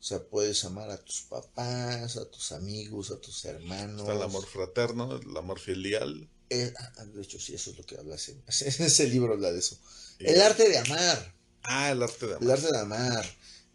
[0.00, 4.00] O sea, puedes amar a tus papás, a tus amigos, a tus hermanos.
[4.00, 6.28] Está el amor fraterno, el amor filial.
[6.50, 9.60] Eh, ah, de hecho, sí, eso es lo que habla ese, ese libro, habla de
[9.60, 9.78] eso.
[10.18, 11.34] El arte de amar.
[11.64, 12.42] Ah, el arte de amar.
[12.44, 13.26] El arte de amar.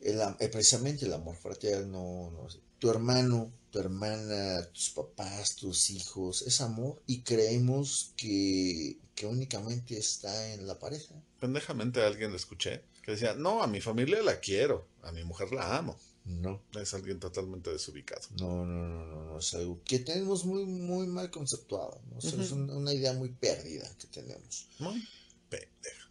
[0.02, 2.32] El, eh, precisamente el amor fraterno.
[2.32, 2.60] no sé.
[2.80, 6.42] Tu hermano, tu hermana, tus papás, tus hijos.
[6.44, 7.02] Es amor.
[7.08, 11.16] Y creemos que, que únicamente está en la pareja.
[11.40, 15.24] Pendejamente a alguien le escuché que decía, no, a mi familia la quiero, a mi
[15.24, 15.98] mujer la amo.
[16.26, 16.62] No.
[16.80, 18.22] Es alguien totalmente desubicado.
[18.38, 22.18] No, no, no, no, no, es algo que tenemos muy, muy mal conceptuado, ¿no?
[22.18, 24.68] O sea, Es un- una idea muy perdida que tenemos.
[24.80, 25.08] Muy
[25.50, 26.07] pendeja.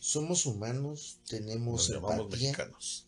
[0.00, 2.56] Somos humanos, tenemos Nos empatía,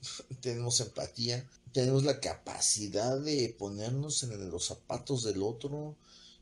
[0.41, 5.97] tenemos empatía, tenemos la capacidad de ponernos en los zapatos del otro,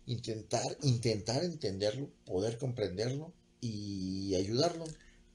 [0.06, 4.84] intentar, intentar entenderlo, poder comprenderlo y ayudarlo.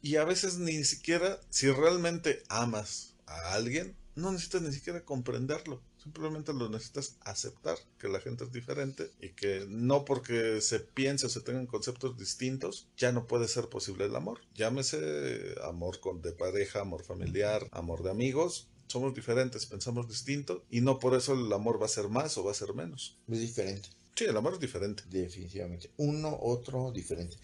[0.02, 5.82] Y a veces ni siquiera, si realmente amas a alguien, no necesitas ni siquiera comprenderlo.
[6.08, 11.26] Simplemente lo necesitas aceptar que la gente es diferente y que no porque se piense
[11.26, 14.40] o se tengan conceptos distintos, ya no puede ser posible el amor.
[14.56, 18.70] Llámese amor con, de pareja, amor familiar, amor de amigos.
[18.88, 22.46] Somos diferentes, pensamos distinto y no por eso el amor va a ser más o
[22.46, 23.18] va a ser menos.
[23.28, 25.04] Es diferente, Sí, el amor es diferente.
[25.10, 25.92] definitivamente.
[25.98, 27.36] Uno, otro, diferente.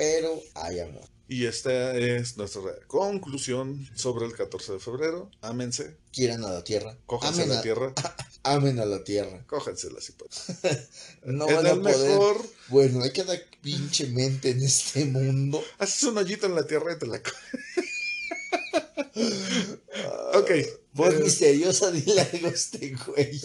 [0.00, 1.04] Pero hay amor.
[1.28, 5.30] Y esta es nuestra conclusión sobre el 14 de febrero.
[5.42, 6.96] Ámense, Quieran a la tierra.
[7.04, 7.92] cójanse amen la a- tierra,
[8.42, 9.44] Amen a la tierra.
[9.46, 10.34] cójansela si pueden.
[11.24, 11.98] No van a poder.
[11.98, 15.62] mejor, Bueno, hay cada pinche mente en este mundo.
[15.78, 17.20] haces un hoyito en la tierra y te la
[20.34, 20.50] Ok.
[20.94, 23.40] Voz misteriosa, dile algo a este güey.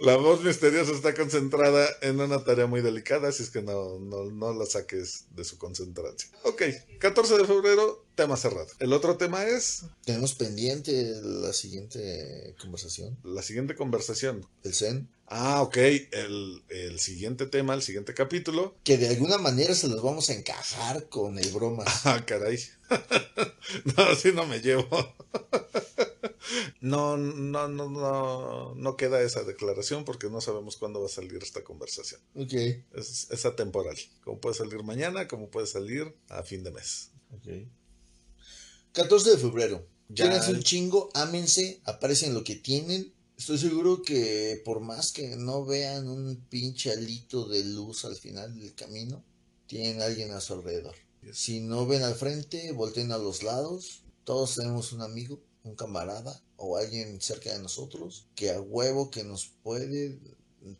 [0.00, 4.24] La voz misteriosa está concentrada en una tarea muy delicada, así es que no, no,
[4.24, 6.30] no la saques de su concentración.
[6.44, 6.62] Ok,
[6.98, 8.68] 14 de febrero, tema cerrado.
[8.78, 13.16] El otro tema es Tenemos pendiente la siguiente conversación.
[13.24, 14.46] la siguiente conversación.
[14.62, 15.08] El Zen.
[15.28, 18.76] Ah, ok, el, el siguiente tema, el siguiente capítulo.
[18.84, 22.06] Que de alguna manera se los vamos a encajar con el bromas.
[22.06, 22.60] Ah, caray.
[23.96, 24.86] no, así no me llevo.
[26.80, 31.42] No, no, no, no, no queda esa declaración porque no sabemos cuándo va a salir
[31.42, 32.20] esta conversación.
[32.34, 32.52] Ok.
[32.94, 33.96] Es, es atemporal.
[34.24, 37.10] Como puede salir mañana, como puede salir a fin de mes.
[37.34, 37.68] ok.
[38.92, 39.86] 14 de febrero.
[40.08, 40.40] Ya.
[40.48, 43.12] Un chingo, ámense, aprecien lo que tienen.
[43.36, 48.58] Estoy seguro que por más que no vean un pinche alito de luz al final
[48.58, 49.22] del camino,
[49.66, 50.94] tienen alguien a su alrededor.
[51.32, 54.02] Si no ven al frente, volteen a los lados.
[54.24, 59.24] Todos tenemos un amigo, un camarada o alguien cerca de nosotros que a huevo que
[59.24, 60.18] nos puede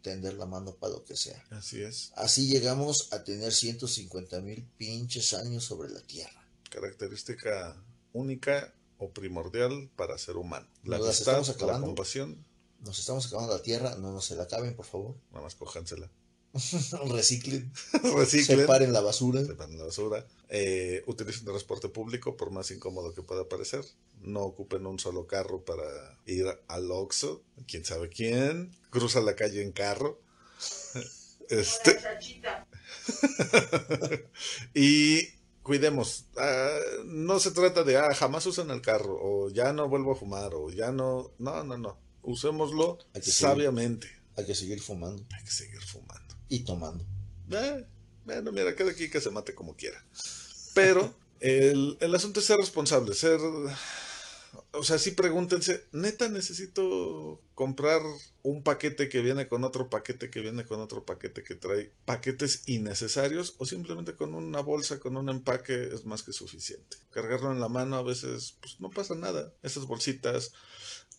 [0.02, 1.44] tender la mano para lo que sea.
[1.50, 2.12] Así es.
[2.16, 6.44] Así llegamos a tener 150 mil pinches años sobre la Tierra.
[6.70, 7.76] Característica
[8.12, 10.66] única o primordial para ser humano.
[10.84, 11.86] La Nos amistad, estamos la acabando.
[11.88, 12.44] compasión,
[12.80, 15.16] Nos estamos acabando la Tierra, no nos se la acaben, por favor.
[15.30, 16.10] nada más cójansela.
[17.10, 17.70] Reciclen,
[18.14, 18.60] Reciclen.
[18.60, 19.44] separen la basura.
[19.44, 20.26] Separen la basura.
[20.48, 23.84] Eh, utilicen transporte público, por más incómodo que pueda parecer.
[24.22, 25.84] No ocupen un solo carro para
[26.24, 27.42] ir al Oxxo.
[27.68, 28.70] Quién sabe quién.
[28.90, 30.20] Cruza la calle en carro.
[31.48, 31.96] Este,
[34.74, 35.28] y
[35.62, 36.24] cuidemos.
[36.38, 40.16] ah, no se trata de, ah, jamás usen el carro, o ya no vuelvo a
[40.16, 41.32] fumar, o ya no.
[41.38, 41.98] No, no, no.
[42.22, 43.34] Usémoslo Hay que seguir.
[43.50, 44.08] sabiamente.
[44.36, 46.25] Hay que seguir fumando Hay que seguir fumando.
[46.48, 47.04] Y tomando.
[47.50, 47.84] Eh,
[48.24, 50.04] bueno, mira, cada quien que se mate como quiera.
[50.74, 53.40] Pero el, el asunto es ser responsable, ser...
[54.72, 58.00] O sea, sí pregúntense, neta necesito comprar
[58.42, 62.62] un paquete que viene con otro paquete que viene con otro paquete que trae paquetes
[62.66, 66.96] innecesarios o simplemente con una bolsa, con un empaque es más que suficiente.
[67.10, 69.52] Cargarlo en la mano a veces pues no pasa nada.
[69.62, 70.52] Esas bolsitas,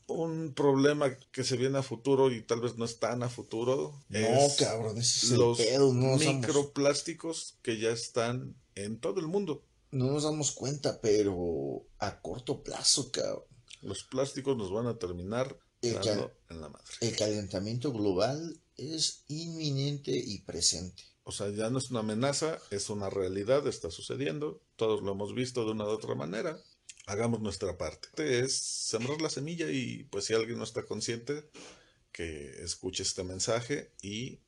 [0.08, 4.02] un problema que se viene a futuro y tal vez no es tan a futuro.
[4.10, 8.56] No, es cabrón, ese es el los pedo, no nos, damos, microplásticos que ya están
[8.76, 9.64] en todo el mundo.
[9.92, 13.44] no nos damos cuenta, pero a corto plazo, cabrón.
[13.82, 16.88] Los plásticos nos van a terminar El dando en la madre.
[17.02, 21.04] El calentamiento global es inminente y presente.
[21.24, 24.62] O sea, ya no es una amenaza, es una realidad, está sucediendo.
[24.78, 26.58] Todos lo hemos visto de una u otra manera.
[27.08, 28.10] Hagamos nuestra parte.
[28.18, 31.50] Es sembrar la semilla y pues si alguien no está consciente,
[32.12, 34.40] que escuche este mensaje y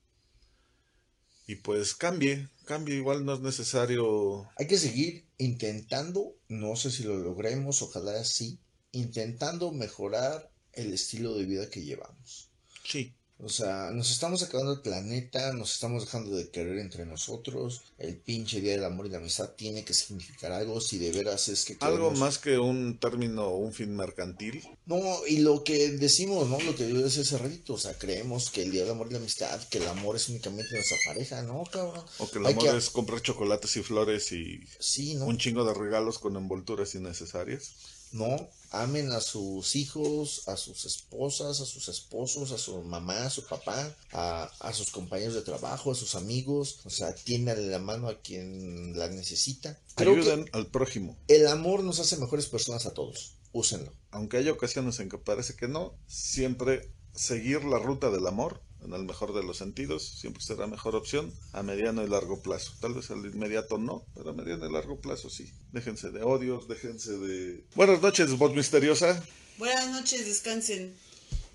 [1.50, 7.02] y pues cambie, cambie, igual no es necesario Hay que seguir intentando, no sé si
[7.02, 8.60] lo logremos, ojalá sí,
[8.92, 12.52] intentando mejorar el estilo de vida que llevamos.
[12.84, 13.16] Sí.
[13.42, 17.84] O sea, nos estamos acabando el planeta, nos estamos dejando de querer entre nosotros.
[17.98, 21.48] El pinche Día del Amor y la Amistad tiene que significar algo si de veras
[21.48, 24.62] es que Algo más que un término o un fin mercantil.
[24.86, 26.60] No, y lo que decimos, ¿no?
[26.60, 29.12] Lo que yo decía hace ratito, o sea, creemos que el Día del Amor y
[29.14, 32.04] la Amistad, que el amor es únicamente nuestra pareja, ¿no, cabrón?
[32.18, 35.26] O que el Hay amor que- es comprar chocolates y flores y Sí, ¿no?
[35.28, 37.72] un chingo de regalos con envolturas innecesarias.
[38.12, 43.30] No, amen a sus hijos, a sus esposas, a sus esposos, a su mamá, a
[43.30, 46.80] su papá, a, a sus compañeros de trabajo, a sus amigos.
[46.86, 49.80] O sea, tiéndanle la mano a quien la necesita.
[49.96, 51.18] Creo que Ayuden al prójimo.
[51.28, 53.36] el amor nos hace mejores personas a todos.
[53.52, 53.92] Úsenlo.
[54.12, 58.94] Aunque hay ocasiones en que parece que no, siempre seguir la ruta del amor, en
[58.94, 62.74] el mejor de los sentidos, siempre será mejor opción a mediano y largo plazo.
[62.80, 65.52] Tal vez al inmediato no, pero a mediano y largo plazo sí.
[65.72, 67.64] Déjense de odios, déjense de...
[67.76, 69.24] Buenas noches, voz misteriosa.
[69.58, 70.96] Buenas noches, descansen.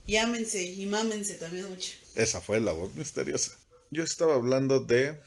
[0.07, 1.93] Y ámense y mámense también mucho.
[2.14, 3.57] Esa fue la voz misteriosa.
[3.91, 5.18] Yo estaba hablando de...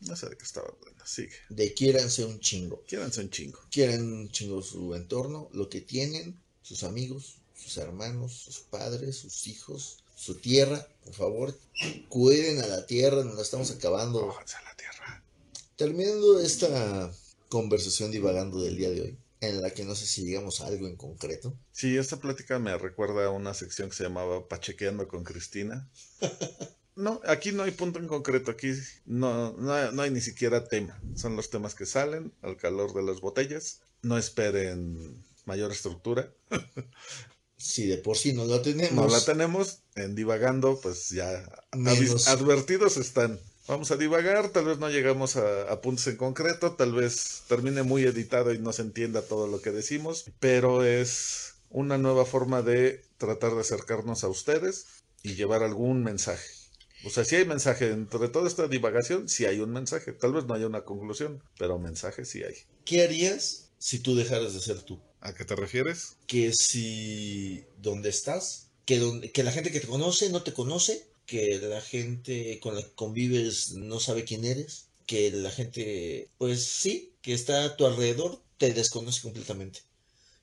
[0.00, 1.06] No sé de qué estaba hablando.
[1.06, 1.32] Sigue.
[1.48, 2.84] De quiéranse un chingo.
[2.86, 3.60] Quédense un chingo.
[3.70, 9.46] Quieren un chingo su entorno, lo que tienen, sus amigos, sus hermanos, sus padres, sus
[9.46, 11.58] hijos, su tierra, por favor,
[12.08, 14.20] cuiden a la tierra, nos la estamos acabando.
[14.22, 15.22] Cójanse a la tierra.
[15.76, 17.12] Terminando esta
[17.48, 20.88] conversación divagando del día de hoy, en la que no sé si llegamos a algo
[20.88, 21.54] en concreto.
[21.70, 25.88] Sí, esta plática me recuerda a una sección que se llamaba Pachequeando con Cristina.
[26.98, 28.72] No, aquí no hay punto en concreto, aquí
[29.04, 30.98] no, no hay ni siquiera tema.
[31.14, 33.82] Son los temas que salen al calor de las botellas.
[34.00, 36.32] No esperen mayor estructura.
[37.58, 39.78] Si de por sí no la tenemos, No la tenemos.
[39.94, 42.28] En divagando, pues ya Menos.
[42.28, 43.40] advertidos están.
[43.66, 47.82] Vamos a divagar, tal vez no llegamos a, a puntos en concreto, tal vez termine
[47.82, 52.62] muy editado y no se entienda todo lo que decimos, pero es una nueva forma
[52.62, 54.86] de tratar de acercarnos a ustedes
[55.22, 56.48] y llevar algún mensaje.
[57.04, 60.12] O sea, si hay mensaje entre toda esta divagación, sí hay un mensaje.
[60.12, 62.54] Tal vez no haya una conclusión, pero mensaje sí hay.
[62.84, 65.00] ¿qué harías si tú dejaras de ser tú?
[65.26, 66.16] ¿A qué te refieres?
[66.28, 71.04] Que si donde estás, que, donde, que la gente que te conoce no te conoce,
[71.26, 76.64] que la gente con la que convives no sabe quién eres, que la gente, pues
[76.64, 79.80] sí, que está a tu alrededor te desconoce completamente.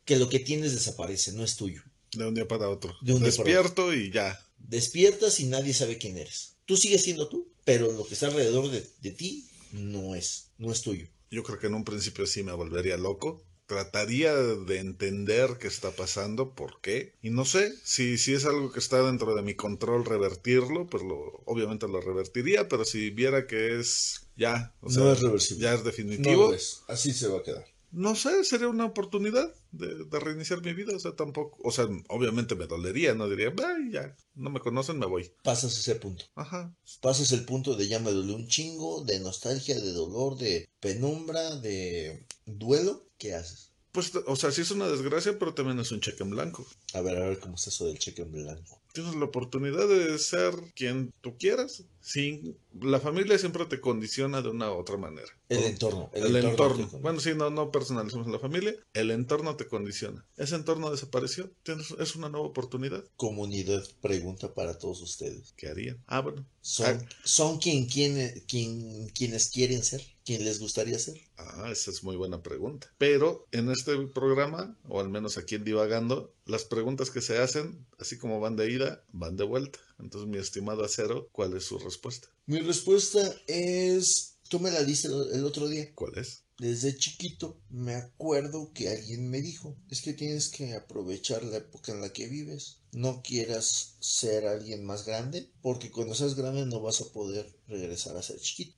[0.04, 1.82] Que lo que tienes desaparece, no es tuyo.
[2.12, 2.94] De un día para otro.
[3.02, 4.38] De un Despierto y ya.
[4.58, 6.58] Despiertas y nadie sabe quién eres.
[6.66, 10.74] Tú sigues siendo tú, pero lo que está alrededor de, de ti no es, no
[10.74, 11.08] es tuyo.
[11.32, 13.46] Yo creo que en un principio sí me volvería loco.
[13.74, 17.16] Trataría de entender qué está pasando, por qué.
[17.22, 21.04] Y no sé, si, si es algo que está dentro de mi control revertirlo, pues
[21.04, 25.64] lo, obviamente lo revertiría, pero si viera que es ya, o sea, No es reversible.
[25.64, 26.84] ya es definitivo, es.
[26.88, 27.66] Así se va a quedar.
[27.92, 31.88] no sé, sería una oportunidad de, de reiniciar mi vida, o sea, tampoco, o sea,
[32.10, 35.32] obviamente me dolería, no diría, ay, ya, no me conocen, me voy.
[35.44, 36.26] Pasas ese punto.
[36.36, 40.68] Ajá, Pasas el punto de ya me dolió un chingo, de nostalgia, de dolor, de
[40.80, 43.04] penumbra, de duelo.
[43.24, 43.72] ¿Qué haces?
[43.94, 46.68] pues, o sea, sí es una desgracia, pero también es un cheque en blanco.
[46.94, 48.82] A ver, a ver cómo está eso del cheque en blanco.
[48.92, 51.84] Tienes la oportunidad de ser quien tú quieras.
[52.04, 55.30] Sí, la familia siempre te condiciona de una u otra manera.
[55.48, 56.10] El entorno.
[56.14, 56.90] El, El, entorno.
[57.02, 58.76] Bueno, sí, no, no personalizamos la familia.
[58.94, 60.26] El entorno te condiciona.
[60.36, 61.50] Ese entorno desapareció.
[61.64, 63.06] Tienes, es una nueva oportunidad.
[63.16, 65.54] Comunidad pregunta para todos ustedes.
[65.56, 66.04] ¿Qué harían?
[66.06, 66.46] Ah, bueno.
[66.60, 70.04] ¿Son, Ah, ¿son quien, quien, quien, quienes quieren ser?
[70.26, 71.20] ¿Quién les gustaría ser?
[71.38, 72.94] Ah, esa es muy buena pregunta.
[72.98, 77.86] Pero en este programa, o al menos aquí en Divagando, las preguntas que se hacen,
[78.00, 79.80] así como van de ida, van de vuelta.
[80.00, 82.28] Entonces, mi estimado acero, ¿cuál es su respuesta?
[82.46, 84.38] Mi respuesta es...
[84.50, 85.92] Tú me la diste el el otro día.
[85.96, 86.44] ¿Cuál es?
[86.60, 91.92] Desde chiquito me acuerdo que alguien me dijo, es que tienes que aprovechar la época
[91.92, 92.78] en la que vives.
[92.92, 98.16] No quieras ser alguien más grande, porque cuando seas grande no vas a poder regresar
[98.16, 98.78] a ser chiquito.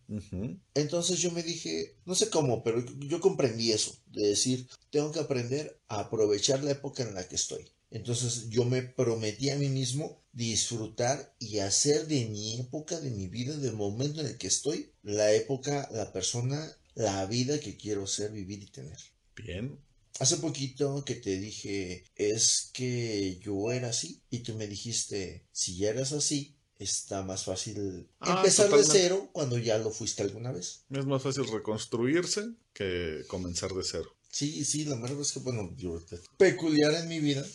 [0.74, 5.20] Entonces yo me dije, no sé cómo, pero yo comprendí eso, de decir, tengo que
[5.20, 7.70] aprender a aprovechar la época en la que estoy.
[7.92, 13.28] Entonces yo me prometí a mí mismo disfrutar y hacer de mi época, de mi
[13.28, 18.06] vida, del momento en el que estoy, la época, la persona, la vida que quiero
[18.06, 18.98] ser, vivir y tener.
[19.36, 19.80] Bien.
[20.20, 25.78] Hace poquito que te dije, es que yo era así, y tú me dijiste, si
[25.78, 30.52] ya eras así, está más fácil Ah, empezar de cero cuando ya lo fuiste alguna
[30.52, 30.84] vez.
[30.90, 34.16] Es más fácil reconstruirse que comenzar de cero.
[34.30, 35.98] Sí, sí, la verdad es que, bueno, yo
[36.38, 37.46] peculiar en mi vida,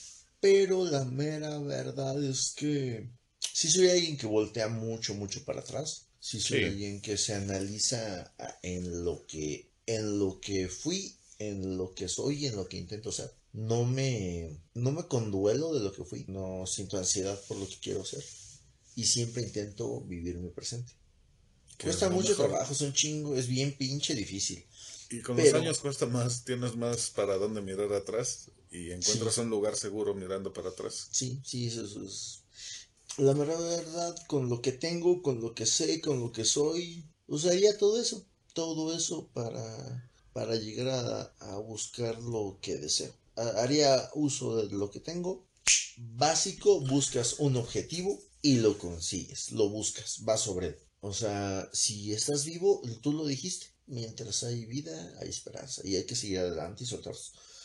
[0.41, 3.11] pero la mera verdad es que
[3.53, 6.07] sí soy alguien que voltea mucho, mucho para atrás.
[6.19, 6.65] Sí, soy Sí.
[6.65, 12.45] alguien que se analiza en lo que, en lo que fui, en lo que soy
[12.45, 13.33] y en lo que intento ser.
[13.53, 17.77] No me, no me conduelo de lo que fui, no siento ansiedad por lo que
[17.81, 18.23] quiero ser.
[18.97, 20.93] Y siempre intento vivir mi presente.
[21.83, 22.49] Cuesta mucho mejor.
[22.51, 24.65] trabajo, es un chingo, es bien pinche difícil.
[25.11, 29.39] Y con Pero- los años cuesta más, tienes más para dónde mirar atrás y encuentras
[29.39, 31.09] un lugar seguro mirando para atrás.
[31.11, 32.45] Sí, sí, eso, eso es.
[33.19, 37.05] La mera verdad, con lo que tengo, con lo que sé, con lo que soy,
[37.27, 43.13] usaría todo eso, todo eso para, para llegar a, a buscar lo que deseo.
[43.37, 45.47] Ha- Haría uso de lo que tengo.
[45.97, 50.77] Básico, buscas un objetivo y lo consigues, lo buscas, vas sobre él.
[51.01, 56.07] O sea, si estás vivo, tú lo dijiste, mientras hay vida, hay esperanza y hay
[56.07, 57.15] que seguir adelante y soltar,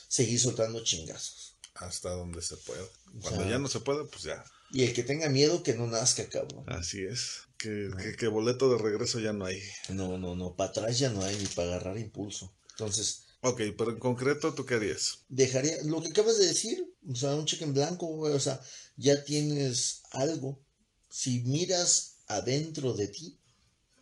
[0.08, 1.58] seguir soltando chingazos.
[1.76, 2.84] Hasta donde se pueda.
[3.22, 4.44] Cuando sea- ya no se pueda, pues ya.
[4.72, 6.64] Y el que tenga miedo que no nazca, cabrón.
[6.68, 7.42] Así es.
[7.58, 9.62] Que, que, que boleto de regreso ya no hay.
[9.90, 12.54] No, no, no, para atrás ya no hay ni para agarrar impulso.
[12.72, 15.20] Entonces, Ok, pero en concreto, ¿tú qué harías?
[15.30, 18.60] dejaría, lo que acabas de decir, o sea, un cheque en blanco, güey, o sea,
[18.98, 20.60] ya tienes algo.
[21.10, 23.38] Si miras adentro de ti,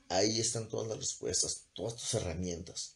[0.08, 2.95] ahí están todas las respuestas, todas tus herramientas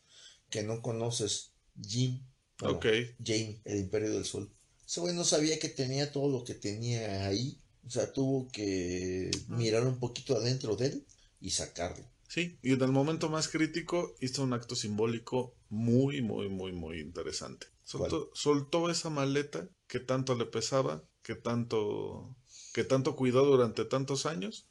[0.49, 1.51] que no conoces.
[1.85, 2.23] Jim,
[2.59, 2.79] bueno.
[2.81, 4.49] Jane, el Imperio del Sol.
[4.85, 7.59] Ese güey no sabía que tenía todo lo que tenía ahí.
[7.85, 11.05] O sea, tuvo que mirar un poquito adentro de él
[11.39, 12.03] y sacarlo.
[12.27, 16.99] Sí, y en el momento más crítico hizo un acto simbólico muy, muy, muy, muy
[16.99, 17.67] interesante.
[17.83, 22.35] Soltó, soltó esa maleta que tanto le pesaba, que tanto,
[22.73, 24.67] que tanto cuidó durante tantos años.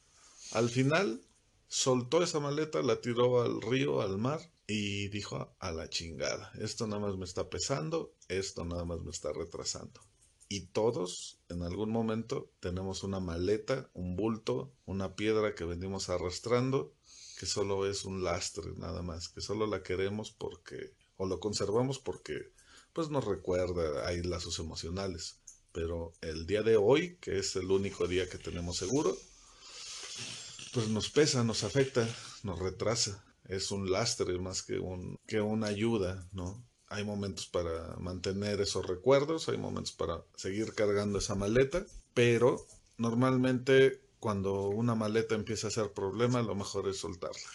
[0.51, 1.21] Al final,
[1.67, 6.87] soltó esa maleta, la tiró al río, al mar, y dijo a la chingada, esto
[6.87, 10.01] nada más me está pesando, esto nada más me está retrasando.
[10.49, 16.93] Y todos, en algún momento, tenemos una maleta, un bulto, una piedra que venimos arrastrando,
[17.39, 21.99] que solo es un lastre nada más, que solo la queremos porque, o lo conservamos
[21.99, 22.51] porque,
[22.93, 25.39] pues nos recuerda ahí lazos emocionales.
[25.71, 29.17] Pero el día de hoy, que es el único día que tenemos seguro,
[30.73, 32.07] pues nos pesa, nos afecta,
[32.43, 33.23] nos retrasa.
[33.47, 36.63] Es un lastre más que, un, que una ayuda, ¿no?
[36.87, 42.65] Hay momentos para mantener esos recuerdos, hay momentos para seguir cargando esa maleta, pero
[42.97, 47.49] normalmente cuando una maleta empieza a ser problema, lo mejor es soltarla.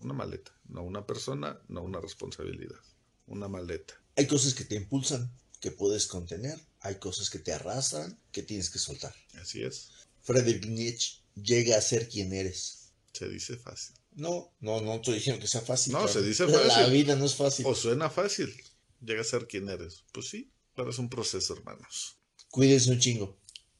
[0.00, 2.80] Una maleta, no una persona, no una responsabilidad,
[3.26, 3.94] una maleta.
[4.16, 5.30] Hay cosas que te impulsan,
[5.60, 6.60] que puedes contener.
[6.80, 9.14] Hay cosas que te arrastran, que tienes que soltar.
[9.40, 12.92] Así es, Friedrich Nietzsche llega a ser quien eres.
[13.12, 13.96] se dice fácil.
[14.14, 15.92] No, no, no estoy diciendo que sea fácil.
[15.92, 16.92] No, se dice La fácil.
[16.92, 17.66] vida no es fácil.
[17.66, 18.54] O suena fácil,
[19.00, 20.04] llega a ser quien eres.
[20.12, 22.16] Pues sí, pero es un proceso, hermanos.
[22.50, 23.36] Cuídense un chingo.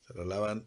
[0.06, 0.66] Se lo lavan.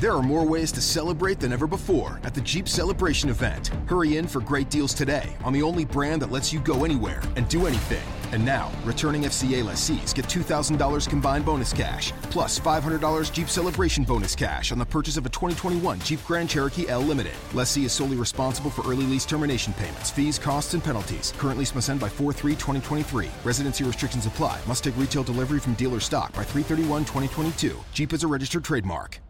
[0.00, 3.70] There are more ways to celebrate than ever before at the Jeep Celebration event.
[3.86, 7.22] Hurry in for great deals today on the only brand that lets you go anywhere
[7.36, 8.02] and do anything.
[8.34, 14.34] And now, returning FCA lessees get $2,000 combined bonus cash, plus $500 Jeep Celebration bonus
[14.34, 17.34] cash on the purchase of a 2021 Jeep Grand Cherokee L Limited.
[17.52, 21.32] Lessee is solely responsible for early lease termination payments, fees, costs, and penalties.
[21.38, 23.28] Current lease must end by 4-3-2023.
[23.44, 24.58] Residency restrictions apply.
[24.66, 27.76] Must take retail delivery from dealer stock by 331-2022.
[27.92, 29.20] Jeep is a registered trademark.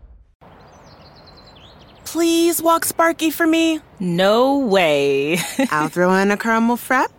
[2.07, 3.80] Please walk Sparky for me.
[4.00, 5.36] No way.
[5.70, 7.11] I'll throw in a caramel frappe.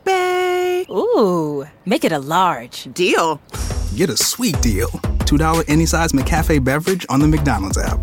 [0.89, 2.88] Ooh, make it a large.
[2.93, 3.41] Deal.
[3.95, 4.89] Get a sweet deal.
[5.26, 7.99] $2 any size McCafe beverage on the McDonald's app.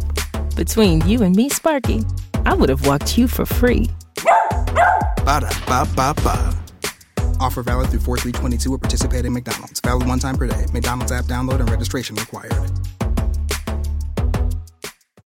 [0.57, 2.03] Between you and me, Sparky,
[2.45, 3.91] I would have walked you for free.
[5.25, 6.55] Ba da ba ba ba.
[7.41, 9.81] Offer valid through 4 3 22 at participating McDonald's.
[9.81, 10.66] Valid one time per day.
[10.73, 12.53] McDonald's app download and registration required.